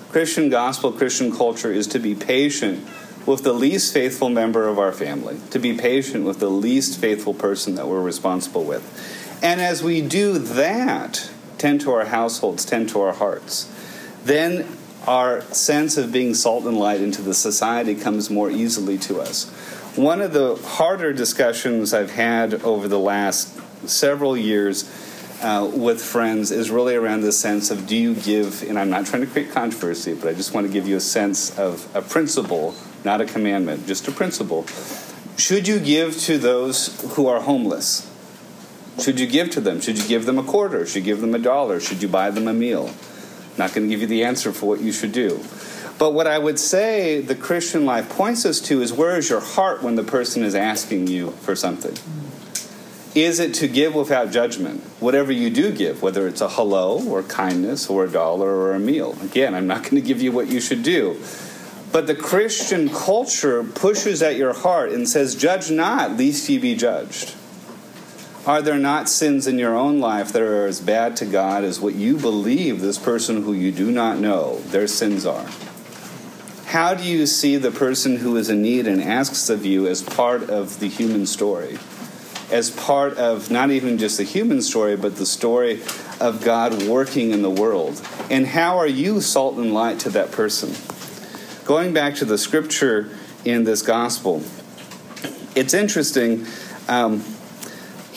Christian 0.09 0.49
gospel, 0.49 0.91
Christian 0.91 1.31
culture 1.31 1.71
is 1.71 1.87
to 1.87 1.99
be 1.99 2.15
patient 2.15 2.85
with 3.25 3.43
the 3.43 3.53
least 3.53 3.93
faithful 3.93 4.29
member 4.29 4.67
of 4.67 4.79
our 4.79 4.91
family, 4.91 5.37
to 5.51 5.59
be 5.59 5.77
patient 5.77 6.25
with 6.25 6.39
the 6.39 6.49
least 6.49 6.99
faithful 6.99 7.33
person 7.33 7.75
that 7.75 7.87
we're 7.87 8.01
responsible 8.01 8.63
with. 8.63 8.83
And 9.43 9.61
as 9.61 9.83
we 9.83 10.01
do 10.01 10.37
that, 10.37 11.29
tend 11.57 11.81
to 11.81 11.91
our 11.91 12.05
households, 12.05 12.65
tend 12.65 12.89
to 12.89 13.01
our 13.01 13.13
hearts, 13.13 13.71
then 14.23 14.65
our 15.07 15.41
sense 15.53 15.97
of 15.97 16.11
being 16.11 16.33
salt 16.33 16.65
and 16.65 16.77
light 16.77 17.01
into 17.01 17.21
the 17.21 17.33
society 17.33 17.95
comes 17.95 18.29
more 18.29 18.51
easily 18.51 18.97
to 18.97 19.19
us. 19.19 19.49
One 19.95 20.21
of 20.21 20.33
the 20.33 20.55
harder 20.57 21.13
discussions 21.13 21.93
I've 21.93 22.11
had 22.11 22.55
over 22.63 22.87
the 22.87 22.99
last 22.99 23.57
several 23.89 24.37
years 24.37 24.83
uh, 25.41 25.69
with 25.73 26.01
friends 26.01 26.51
is 26.51 26.69
really 26.69 26.95
around 26.95 27.21
the 27.21 27.31
sense 27.31 27.71
of 27.71 27.87
do 27.87 27.95
you 27.95 28.15
give, 28.15 28.63
and 28.63 28.77
I'm 28.77 28.89
not 28.89 29.05
trying 29.05 29.21
to 29.21 29.27
create 29.27 29.51
controversy, 29.51 30.13
but 30.13 30.27
I 30.27 30.33
just 30.33 30.53
want 30.53 30.67
to 30.67 30.73
give 30.73 30.87
you 30.87 30.97
a 30.97 31.01
sense 31.01 31.57
of 31.57 31.87
a 31.95 32.01
principle, 32.01 32.75
not 33.05 33.21
a 33.21 33.25
commandment, 33.25 33.87
just 33.87 34.07
a 34.07 34.11
principle. 34.11 34.65
Should 35.37 35.67
you 35.67 35.79
give 35.79 36.19
to 36.21 36.37
those 36.37 36.99
who 37.15 37.27
are 37.27 37.41
homeless? 37.41 38.11
Should 38.99 39.19
you 39.19 39.27
give 39.27 39.51
to 39.51 39.61
them? 39.61 39.79
Should 39.79 39.99
you 39.99 40.07
give 40.07 40.25
them 40.25 40.39
a 40.39 40.43
quarter? 40.43 40.85
Should 40.85 40.95
you 40.95 41.01
give 41.03 41.21
them 41.21 41.35
a 41.35 41.39
dollar? 41.39 41.79
Should 41.79 42.01
you 42.01 42.07
buy 42.07 42.31
them 42.31 42.47
a 42.47 42.53
meal? 42.53 42.91
Not 43.57 43.73
going 43.73 43.87
to 43.87 43.89
give 43.89 44.01
you 44.01 44.07
the 44.07 44.23
answer 44.23 44.51
for 44.51 44.67
what 44.67 44.81
you 44.81 44.91
should 44.91 45.11
do. 45.11 45.43
But 45.97 46.13
what 46.13 46.27
I 46.27 46.37
would 46.37 46.59
say 46.59 47.21
the 47.21 47.35
Christian 47.35 47.85
life 47.85 48.09
points 48.09 48.45
us 48.45 48.59
to 48.61 48.81
is 48.81 48.93
where 48.93 49.17
is 49.17 49.29
your 49.29 49.39
heart 49.39 49.81
when 49.81 49.95
the 49.95 50.03
person 50.03 50.43
is 50.43 50.53
asking 50.53 51.07
you 51.07 51.31
for 51.31 51.55
something? 51.55 51.95
Is 53.15 53.39
it 53.39 53.55
to 53.55 53.67
give 53.67 53.95
without 53.95 54.29
judgment? 54.29 54.81
Whatever 54.99 55.31
you 55.31 55.49
do 55.49 55.71
give, 55.71 56.03
whether 56.03 56.27
it's 56.27 56.41
a 56.41 56.49
hello 56.49 57.03
or 57.07 57.23
kindness 57.23 57.89
or 57.89 58.05
a 58.05 58.09
dollar 58.09 58.47
or 58.47 58.73
a 58.73 58.79
meal. 58.79 59.17
Again, 59.23 59.55
I'm 59.55 59.65
not 59.65 59.81
going 59.81 59.95
to 59.95 60.01
give 60.01 60.21
you 60.21 60.31
what 60.31 60.47
you 60.47 60.61
should 60.61 60.83
do. 60.83 61.19
But 61.91 62.05
the 62.05 62.13
Christian 62.13 62.89
culture 62.89 63.63
pushes 63.63 64.21
at 64.21 64.35
your 64.35 64.53
heart 64.53 64.91
and 64.91 65.09
says, 65.09 65.35
Judge 65.35 65.71
not, 65.71 66.17
lest 66.17 66.47
ye 66.47 66.59
be 66.59 66.75
judged. 66.75 67.33
Are 68.47 68.61
there 68.61 68.79
not 68.79 69.09
sins 69.09 69.45
in 69.45 69.59
your 69.59 69.75
own 69.75 69.99
life 69.99 70.31
that 70.31 70.41
are 70.41 70.67
as 70.67 70.79
bad 70.79 71.17
to 71.17 71.25
God 71.25 71.65
as 71.65 71.81
what 71.81 71.95
you 71.95 72.15
believe 72.15 72.79
this 72.79 72.97
person 72.97 73.43
who 73.43 73.51
you 73.51 73.73
do 73.73 73.91
not 73.91 74.19
know 74.19 74.59
their 74.67 74.87
sins 74.87 75.25
are? 75.25 75.45
How 76.67 76.93
do 76.93 77.03
you 77.03 77.25
see 77.25 77.57
the 77.57 77.71
person 77.71 78.15
who 78.15 78.37
is 78.37 78.49
in 78.49 78.61
need 78.61 78.87
and 78.87 79.03
asks 79.03 79.49
of 79.49 79.65
you 79.65 79.85
as 79.85 80.01
part 80.01 80.49
of 80.49 80.79
the 80.79 80.87
human 80.87 81.25
story? 81.25 81.77
As 82.49 82.71
part 82.71 83.17
of 83.17 83.51
not 83.51 83.69
even 83.71 83.97
just 83.97 84.17
the 84.17 84.23
human 84.23 84.61
story, 84.61 84.95
but 84.95 85.17
the 85.17 85.25
story 85.25 85.81
of 86.21 86.41
God 86.41 86.83
working 86.83 87.31
in 87.31 87.41
the 87.41 87.49
world? 87.49 88.01
And 88.29 88.47
how 88.47 88.77
are 88.77 88.87
you 88.87 89.19
salt 89.19 89.57
and 89.57 89.73
light 89.73 89.99
to 89.99 90.09
that 90.11 90.31
person? 90.31 90.73
Going 91.65 91.91
back 91.91 92.15
to 92.15 92.25
the 92.25 92.37
scripture 92.37 93.09
in 93.43 93.65
this 93.65 93.81
gospel, 93.81 94.41
it's 95.53 95.73
interesting. 95.73 96.45
Um, 96.87 97.25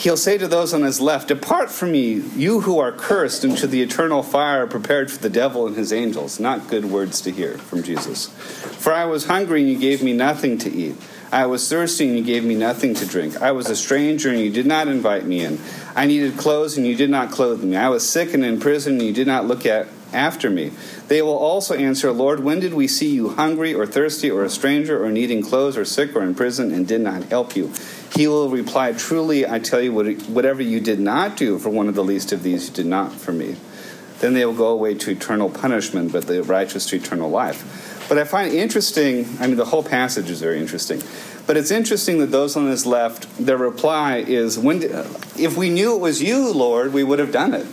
he'll 0.00 0.16
say 0.16 0.38
to 0.38 0.48
those 0.48 0.72
on 0.72 0.82
his 0.82 0.98
left, 1.00 1.28
Depart 1.28 1.70
from 1.70 1.92
me, 1.92 2.14
you 2.34 2.62
who 2.62 2.78
are 2.78 2.90
cursed, 2.90 3.44
into 3.44 3.66
the 3.66 3.82
eternal 3.82 4.22
fire 4.22 4.66
prepared 4.66 5.10
for 5.10 5.18
the 5.18 5.28
devil 5.28 5.66
and 5.66 5.76
his 5.76 5.92
angels. 5.92 6.40
Not 6.40 6.68
good 6.68 6.86
words 6.86 7.20
to 7.22 7.30
hear 7.30 7.58
from 7.58 7.82
Jesus. 7.82 8.28
For 8.28 8.94
I 8.94 9.04
was 9.04 9.26
hungry, 9.26 9.60
and 9.60 9.70
you 9.70 9.78
gave 9.78 10.02
me 10.02 10.14
nothing 10.14 10.56
to 10.58 10.70
eat. 10.70 10.96
I 11.30 11.46
was 11.46 11.68
thirsty, 11.68 12.08
and 12.08 12.16
you 12.16 12.24
gave 12.24 12.44
me 12.44 12.54
nothing 12.54 12.94
to 12.94 13.06
drink. 13.06 13.40
I 13.42 13.52
was 13.52 13.68
a 13.68 13.76
stranger, 13.76 14.30
and 14.30 14.40
you 14.40 14.50
did 14.50 14.66
not 14.66 14.88
invite 14.88 15.26
me 15.26 15.44
in. 15.44 15.60
I 15.94 16.06
needed 16.06 16.38
clothes, 16.38 16.78
and 16.78 16.86
you 16.86 16.96
did 16.96 17.10
not 17.10 17.30
clothe 17.30 17.62
me. 17.62 17.76
I 17.76 17.90
was 17.90 18.08
sick 18.08 18.32
and 18.32 18.44
in 18.44 18.58
prison, 18.58 18.94
and 18.94 19.02
you 19.02 19.12
did 19.12 19.26
not 19.26 19.44
look 19.44 19.66
at 19.66 19.88
after 20.12 20.50
me. 20.50 20.72
They 21.08 21.22
will 21.22 21.36
also 21.36 21.74
answer, 21.76 22.10
Lord, 22.10 22.40
when 22.40 22.58
did 22.58 22.74
we 22.74 22.88
see 22.88 23.10
you 23.10 23.30
hungry 23.30 23.74
or 23.74 23.86
thirsty 23.86 24.30
or 24.30 24.42
a 24.44 24.50
stranger 24.50 25.04
or 25.04 25.10
needing 25.10 25.42
clothes 25.42 25.76
or 25.76 25.84
sick 25.84 26.16
or 26.16 26.22
in 26.22 26.34
prison 26.34 26.72
and 26.72 26.86
did 26.86 27.00
not 27.00 27.24
help 27.24 27.54
you? 27.54 27.72
He 28.20 28.28
will 28.28 28.50
reply, 28.50 28.92
Truly, 28.92 29.48
I 29.48 29.60
tell 29.60 29.80
you, 29.80 29.94
whatever 29.94 30.60
you 30.60 30.78
did 30.78 31.00
not 31.00 31.38
do 31.38 31.58
for 31.58 31.70
one 31.70 31.88
of 31.88 31.94
the 31.94 32.04
least 32.04 32.32
of 32.32 32.42
these, 32.42 32.68
you 32.68 32.74
did 32.74 32.84
not 32.84 33.14
for 33.14 33.32
me. 33.32 33.56
Then 34.18 34.34
they 34.34 34.44
will 34.44 34.52
go 34.52 34.68
away 34.68 34.92
to 34.92 35.12
eternal 35.12 35.48
punishment, 35.48 36.12
but 36.12 36.26
the 36.26 36.42
righteous 36.42 36.84
to 36.90 36.96
eternal 36.96 37.30
life. 37.30 38.04
But 38.10 38.18
I 38.18 38.24
find 38.24 38.52
interesting, 38.52 39.26
I 39.40 39.46
mean, 39.46 39.56
the 39.56 39.64
whole 39.64 39.82
passage 39.82 40.28
is 40.28 40.42
very 40.42 40.60
interesting. 40.60 41.02
But 41.46 41.56
it's 41.56 41.70
interesting 41.70 42.18
that 42.18 42.26
those 42.26 42.58
on 42.58 42.66
his 42.66 42.84
left, 42.84 43.26
their 43.38 43.56
reply 43.56 44.18
is, 44.18 44.58
when 44.58 44.82
If 44.82 45.56
we 45.56 45.70
knew 45.70 45.94
it 45.94 46.00
was 46.00 46.22
you, 46.22 46.52
Lord, 46.52 46.92
we 46.92 47.02
would 47.02 47.20
have 47.20 47.32
done 47.32 47.54
it 47.54 47.66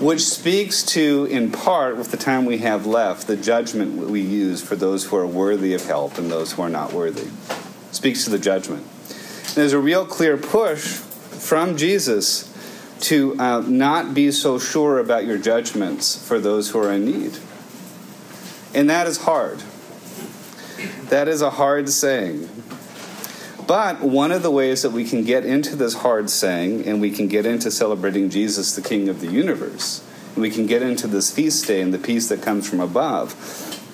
which 0.00 0.20
speaks 0.20 0.84
to, 0.84 1.24
in 1.24 1.50
part, 1.50 1.96
with 1.96 2.12
the 2.12 2.16
time 2.16 2.44
we 2.44 2.58
have 2.58 2.86
left, 2.86 3.26
the 3.26 3.36
judgment 3.36 3.96
we 3.96 4.20
use 4.20 4.62
for 4.62 4.76
those 4.76 5.06
who 5.06 5.16
are 5.16 5.26
worthy 5.26 5.74
of 5.74 5.84
help 5.86 6.18
and 6.18 6.30
those 6.30 6.52
who 6.52 6.62
are 6.62 6.68
not 6.68 6.92
worthy. 6.92 7.26
Speaks 7.92 8.24
to 8.24 8.30
the 8.30 8.38
judgment. 8.38 8.82
And 8.82 9.54
there's 9.54 9.72
a 9.72 9.78
real 9.78 10.06
clear 10.06 10.36
push 10.36 10.84
from 10.84 11.76
Jesus 11.76 12.44
to 13.00 13.38
uh, 13.38 13.60
not 13.60 14.14
be 14.14 14.30
so 14.30 14.58
sure 14.58 14.98
about 14.98 15.24
your 15.24 15.38
judgments 15.38 16.26
for 16.26 16.38
those 16.38 16.70
who 16.70 16.78
are 16.80 16.92
in 16.92 17.04
need. 17.04 17.38
And 18.74 18.90
that 18.90 19.06
is 19.06 19.18
hard. 19.18 19.62
That 21.08 21.28
is 21.28 21.40
a 21.42 21.50
hard 21.50 21.88
saying. 21.88 22.48
But 23.66 24.00
one 24.00 24.32
of 24.32 24.42
the 24.42 24.50
ways 24.50 24.82
that 24.82 24.90
we 24.90 25.04
can 25.04 25.24
get 25.24 25.44
into 25.44 25.76
this 25.76 25.94
hard 25.94 26.30
saying 26.30 26.86
and 26.86 27.00
we 27.00 27.10
can 27.10 27.28
get 27.28 27.44
into 27.44 27.70
celebrating 27.70 28.30
Jesus, 28.30 28.74
the 28.74 28.82
King 28.82 29.08
of 29.08 29.20
the 29.20 29.26
universe, 29.26 30.02
and 30.34 30.42
we 30.42 30.50
can 30.50 30.66
get 30.66 30.82
into 30.82 31.06
this 31.06 31.30
feast 31.30 31.66
day 31.66 31.82
and 31.82 31.92
the 31.92 31.98
peace 31.98 32.28
that 32.28 32.42
comes 32.42 32.68
from 32.68 32.80
above, 32.80 33.34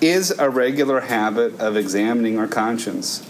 is 0.01 0.31
a 0.31 0.49
regular 0.49 1.01
habit 1.01 1.59
of 1.59 1.75
examining 1.75 2.37
our 2.37 2.47
conscience. 2.47 3.27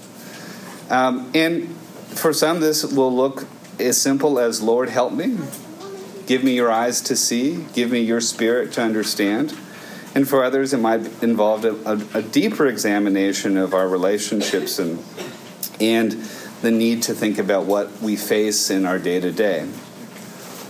Um, 0.89 1.31
and 1.33 1.75
for 2.09 2.33
some, 2.33 2.59
this 2.59 2.83
will 2.83 3.13
look 3.13 3.47
as 3.79 3.99
simple 3.99 4.39
as 4.39 4.61
Lord, 4.61 4.89
help 4.89 5.13
me. 5.13 5.37
Give 6.27 6.43
me 6.43 6.55
your 6.55 6.71
eyes 6.71 7.01
to 7.01 7.15
see, 7.15 7.65
give 7.73 7.91
me 7.91 8.01
your 8.01 8.21
spirit 8.21 8.71
to 8.73 8.81
understand. 8.81 9.55
And 10.15 10.27
for 10.27 10.43
others, 10.43 10.73
it 10.73 10.77
might 10.77 11.01
involve 11.21 11.65
a, 11.65 11.75
a, 11.85 12.19
a 12.19 12.21
deeper 12.21 12.67
examination 12.67 13.57
of 13.57 13.73
our 13.73 13.87
relationships 13.87 14.79
and 14.79 15.03
and 15.79 16.13
the 16.61 16.71
need 16.71 17.03
to 17.03 17.13
think 17.13 17.37
about 17.37 17.65
what 17.65 18.01
we 18.01 18.15
face 18.15 18.69
in 18.69 18.85
our 18.85 18.97
day 18.97 19.19
to 19.19 19.31
day. 19.31 19.65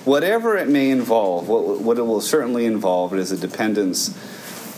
Whatever 0.04 0.58
it 0.58 0.68
may 0.68 0.90
involve, 0.90 1.48
what, 1.48 1.82
what 1.82 1.98
it 1.98 2.04
will 2.04 2.22
certainly 2.22 2.66
involve 2.66 3.14
is 3.14 3.32
a 3.32 3.38
dependence 3.38 4.14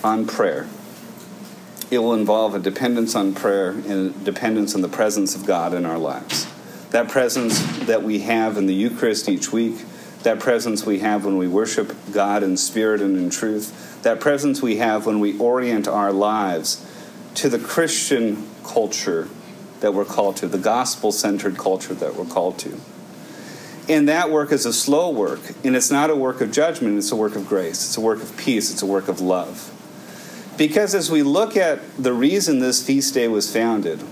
on 0.04 0.28
prayer. 0.28 0.68
It 1.90 2.00
will 2.00 2.14
involve 2.14 2.54
a 2.54 2.60
dependence 2.60 3.16
on 3.16 3.34
prayer 3.34 3.72
and 3.72 3.92
a 3.92 4.10
dependence 4.10 4.76
on 4.76 4.82
the 4.82 4.90
presence 4.90 5.36
of 5.36 5.46
God 5.46 5.74
in 5.74 5.86
our 5.86 5.98
lives. 5.98 6.48
That 6.90 7.08
presence 7.08 7.60
that 7.86 8.04
we 8.04 8.20
have 8.20 8.58
in 8.58 8.66
the 8.66 8.74
Eucharist 8.74 9.30
each 9.30 9.54
week, 9.54 9.86
that 10.24 10.40
presence 10.40 10.86
we 10.86 11.00
have 11.00 11.24
when 11.24 11.38
we 11.38 11.48
worship 11.48 11.96
God 12.12 12.44
in 12.44 12.58
spirit 12.58 13.02
and 13.02 13.18
in 13.18 13.30
truth, 13.30 14.02
that 14.04 14.20
presence 14.20 14.62
we 14.62 14.78
have 14.78 15.06
when 15.06 15.20
we 15.20 15.38
orient 15.38 15.88
our 15.88 16.12
lives 16.12 16.86
to 17.36 17.50
the 17.50 17.60
Christian 17.60 18.48
culture 18.64 19.30
that 19.80 19.94
we're 19.94 20.06
called 20.06 20.36
to, 20.38 20.48
the 20.48 20.58
gospel 20.58 21.12
centered 21.12 21.58
culture 21.58 21.94
that 21.94 22.16
we're 22.16 22.26
called 22.26 22.58
to. 22.60 22.78
And 23.88 24.10
that 24.10 24.30
work 24.30 24.52
is 24.52 24.66
a 24.66 24.74
slow 24.74 25.10
work, 25.10 25.40
and 25.64 25.76
it's 25.76 25.92
not 25.92 26.10
a 26.10 26.16
work 26.16 26.42
of 26.42 26.52
judgment, 26.52 26.98
it's 26.98 27.12
a 27.12 27.16
work 27.16 27.36
of 27.36 27.48
grace, 27.48 27.86
it's 27.86 27.96
a 27.96 28.02
work 28.02 28.22
of 28.22 28.36
peace, 28.36 28.72
it's 28.72 28.82
a 28.82 28.86
work 28.86 29.08
of 29.08 29.22
love. 29.22 29.74
Because 30.58 30.96
as 30.96 31.12
we 31.12 31.22
look 31.22 31.56
at 31.56 31.80
the 31.98 32.14
reason 32.14 32.60
this 32.60 32.86
feast 32.86 33.14
day 33.14 33.28
was 33.28 33.52
founded, 33.52 34.04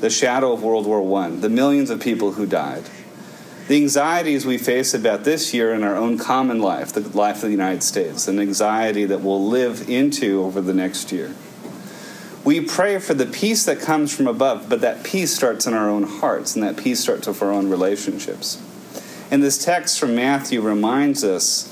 the 0.00 0.10
shadow 0.10 0.52
of 0.52 0.62
World 0.62 0.86
War 0.86 1.22
I, 1.22 1.30
the 1.30 1.48
millions 1.48 1.90
of 1.90 2.00
people 2.00 2.32
who 2.32 2.46
died, 2.46 2.84
the 3.66 3.76
anxieties 3.76 4.46
we 4.46 4.58
face 4.58 4.94
about 4.94 5.24
this 5.24 5.52
year 5.52 5.74
in 5.74 5.82
our 5.82 5.96
own 5.96 6.18
common 6.18 6.60
life, 6.60 6.92
the 6.92 7.00
life 7.16 7.36
of 7.36 7.42
the 7.42 7.50
United 7.50 7.82
States, 7.82 8.26
an 8.26 8.40
anxiety 8.40 9.04
that 9.04 9.20
we'll 9.20 9.44
live 9.44 9.88
into 9.88 10.42
over 10.42 10.60
the 10.60 10.74
next 10.74 11.12
year. 11.12 11.34
We 12.42 12.60
pray 12.60 12.98
for 12.98 13.14
the 13.14 13.26
peace 13.26 13.64
that 13.66 13.80
comes 13.80 14.16
from 14.16 14.26
above, 14.26 14.68
but 14.68 14.80
that 14.80 15.04
peace 15.04 15.34
starts 15.34 15.66
in 15.66 15.74
our 15.74 15.90
own 15.90 16.04
hearts, 16.04 16.54
and 16.54 16.64
that 16.64 16.78
peace 16.78 17.00
starts 17.00 17.28
with 17.28 17.42
our 17.42 17.52
own 17.52 17.68
relationships. 17.68 18.62
And 19.30 19.42
this 19.42 19.62
text 19.62 20.00
from 20.00 20.16
Matthew 20.16 20.60
reminds 20.60 21.22
us 21.22 21.69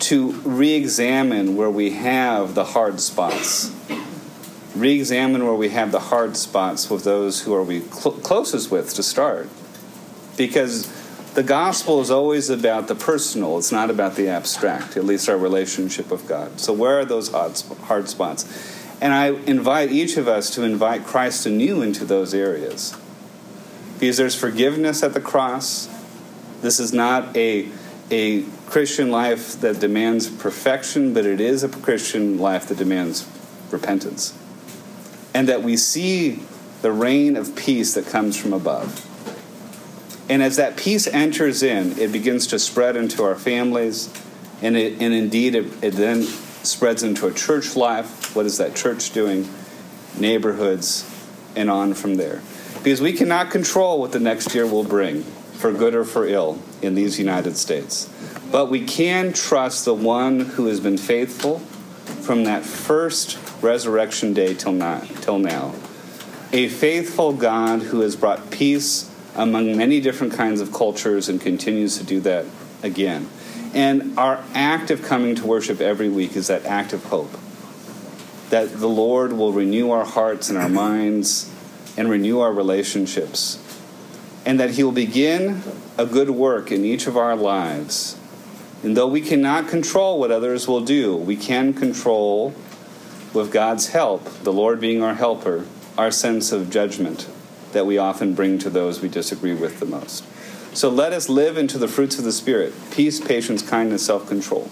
to 0.00 0.32
re 0.44 0.74
examine 0.74 1.56
where 1.56 1.70
we 1.70 1.90
have 1.90 2.54
the 2.54 2.64
hard 2.64 3.00
spots. 3.00 3.74
Re 4.74 4.94
examine 4.98 5.44
where 5.44 5.54
we 5.54 5.70
have 5.70 5.92
the 5.92 6.00
hard 6.00 6.36
spots 6.36 6.88
with 6.88 7.04
those 7.04 7.42
who 7.42 7.54
are 7.54 7.62
we 7.62 7.80
cl- 7.80 8.16
closest 8.16 8.70
with 8.70 8.94
to 8.94 9.02
start. 9.02 9.48
Because 10.36 10.90
the 11.34 11.42
gospel 11.42 12.00
is 12.00 12.10
always 12.10 12.50
about 12.50 12.88
the 12.88 12.94
personal, 12.94 13.58
it's 13.58 13.70
not 13.70 13.90
about 13.90 14.16
the 14.16 14.28
abstract, 14.28 14.96
at 14.96 15.04
least 15.04 15.28
our 15.28 15.36
relationship 15.36 16.10
with 16.10 16.26
God. 16.26 16.60
So, 16.60 16.72
where 16.72 16.98
are 16.98 17.04
those 17.04 17.30
hard 17.30 18.08
spots? 18.08 18.78
And 19.00 19.14
I 19.14 19.28
invite 19.46 19.90
each 19.90 20.16
of 20.16 20.28
us 20.28 20.50
to 20.56 20.62
invite 20.62 21.04
Christ 21.04 21.46
anew 21.46 21.82
into 21.82 22.04
those 22.04 22.34
areas. 22.34 22.96
Because 23.98 24.16
there's 24.16 24.34
forgiveness 24.34 25.02
at 25.02 25.14
the 25.14 25.20
cross, 25.20 25.88
this 26.62 26.80
is 26.80 26.92
not 26.92 27.36
a, 27.36 27.68
a 28.10 28.42
Christian 28.66 29.10
life 29.10 29.60
that 29.60 29.80
demands 29.80 30.28
perfection, 30.28 31.14
but 31.14 31.24
it 31.24 31.40
is 31.40 31.62
a 31.62 31.68
Christian 31.68 32.38
life 32.38 32.68
that 32.68 32.78
demands 32.78 33.28
repentance. 33.70 34.36
And 35.32 35.48
that 35.48 35.62
we 35.62 35.76
see 35.76 36.42
the 36.82 36.92
reign 36.92 37.36
of 37.36 37.54
peace 37.54 37.94
that 37.94 38.06
comes 38.06 38.36
from 38.36 38.52
above. 38.52 39.06
And 40.28 40.42
as 40.42 40.56
that 40.56 40.76
peace 40.76 41.06
enters 41.06 41.62
in, 41.62 41.98
it 41.98 42.12
begins 42.12 42.46
to 42.48 42.58
spread 42.58 42.96
into 42.96 43.22
our 43.24 43.36
families, 43.36 44.12
and, 44.62 44.76
it, 44.76 45.00
and 45.00 45.14
indeed, 45.14 45.54
it, 45.54 45.66
it 45.82 45.92
then 45.92 46.22
spreads 46.22 47.02
into 47.02 47.26
a 47.26 47.32
church 47.32 47.76
life. 47.76 48.34
What 48.34 48.46
is 48.46 48.58
that 48.58 48.76
church 48.76 49.12
doing? 49.12 49.48
Neighborhoods, 50.18 51.08
and 51.56 51.70
on 51.70 51.94
from 51.94 52.16
there. 52.16 52.42
Because 52.82 53.00
we 53.00 53.12
cannot 53.12 53.50
control 53.50 54.00
what 54.00 54.12
the 54.12 54.20
next 54.20 54.54
year 54.54 54.66
will 54.66 54.84
bring 54.84 55.22
for 55.22 55.72
good 55.72 55.94
or 55.94 56.04
for 56.04 56.26
ill, 56.26 56.60
in 56.82 56.94
these 56.94 57.18
United 57.18 57.56
States. 57.56 58.08
But 58.50 58.66
we 58.66 58.84
can 58.84 59.32
trust 59.32 59.84
the 59.84 59.94
one 59.94 60.40
who 60.40 60.66
has 60.66 60.80
been 60.80 60.98
faithful 60.98 61.60
from 62.22 62.44
that 62.44 62.64
first 62.64 63.38
resurrection 63.62 64.32
day 64.32 64.54
till 64.54 64.72
now, 64.72 65.00
till 65.20 65.38
now. 65.38 65.74
A 66.52 66.68
faithful 66.68 67.32
God 67.32 67.82
who 67.82 68.00
has 68.00 68.16
brought 68.16 68.50
peace 68.50 69.10
among 69.36 69.76
many 69.76 70.00
different 70.00 70.32
kinds 70.32 70.60
of 70.60 70.72
cultures 70.72 71.28
and 71.28 71.40
continues 71.40 71.96
to 71.98 72.04
do 72.04 72.20
that 72.20 72.44
again. 72.82 73.28
And 73.72 74.18
our 74.18 74.42
act 74.54 74.90
of 74.90 75.02
coming 75.02 75.36
to 75.36 75.46
worship 75.46 75.80
every 75.80 76.08
week 76.08 76.34
is 76.34 76.48
that 76.48 76.66
act 76.66 76.92
of 76.92 77.04
hope. 77.04 77.30
That 78.50 78.80
the 78.80 78.88
Lord 78.88 79.32
will 79.32 79.52
renew 79.52 79.92
our 79.92 80.04
hearts 80.04 80.48
and 80.48 80.58
our 80.58 80.68
minds 80.68 81.48
and 81.96 82.10
renew 82.10 82.40
our 82.40 82.52
relationships 82.52 83.58
and 84.44 84.58
that 84.58 84.70
He 84.70 84.82
will 84.82 84.92
begin 84.92 85.62
a 85.98 86.06
good 86.06 86.30
work 86.30 86.72
in 86.72 86.84
each 86.84 87.06
of 87.06 87.16
our 87.16 87.36
lives. 87.36 88.16
And 88.82 88.96
though 88.96 89.08
we 89.08 89.20
cannot 89.20 89.68
control 89.68 90.18
what 90.18 90.30
others 90.30 90.66
will 90.66 90.80
do, 90.80 91.16
we 91.16 91.36
can 91.36 91.74
control, 91.74 92.54
with 93.32 93.52
God's 93.52 93.88
help, 93.88 94.24
the 94.42 94.52
Lord 94.52 94.80
being 94.80 95.02
our 95.02 95.14
helper, 95.14 95.66
our 95.96 96.10
sense 96.10 96.52
of 96.52 96.70
judgment 96.70 97.28
that 97.72 97.86
we 97.86 97.98
often 97.98 98.34
bring 98.34 98.58
to 98.58 98.70
those 98.70 99.00
we 99.00 99.08
disagree 99.08 99.54
with 99.54 99.78
the 99.78 99.86
most. 99.86 100.24
So 100.74 100.88
let 100.88 101.12
us 101.12 101.28
live 101.28 101.56
into 101.56 101.78
the 101.78 101.88
fruits 101.88 102.18
of 102.18 102.24
the 102.24 102.32
Spirit 102.32 102.72
peace, 102.90 103.20
patience, 103.20 103.62
kindness, 103.62 104.04
self 104.06 104.28
control, 104.28 104.70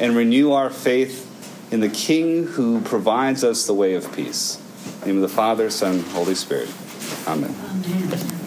and 0.00 0.16
renew 0.16 0.52
our 0.52 0.70
faith 0.70 1.28
in 1.72 1.80
the 1.80 1.88
King 1.88 2.46
who 2.46 2.80
provides 2.82 3.44
us 3.44 3.66
the 3.66 3.74
way 3.74 3.94
of 3.94 4.14
peace. 4.14 4.60
In 4.84 5.00
the 5.00 5.06
name 5.06 5.16
of 5.16 5.22
the 5.22 5.28
Father, 5.28 5.70
Son, 5.70 6.00
Holy 6.00 6.34
Spirit. 6.34 6.72
Amen. 7.26 7.54
Amen. 7.54 8.41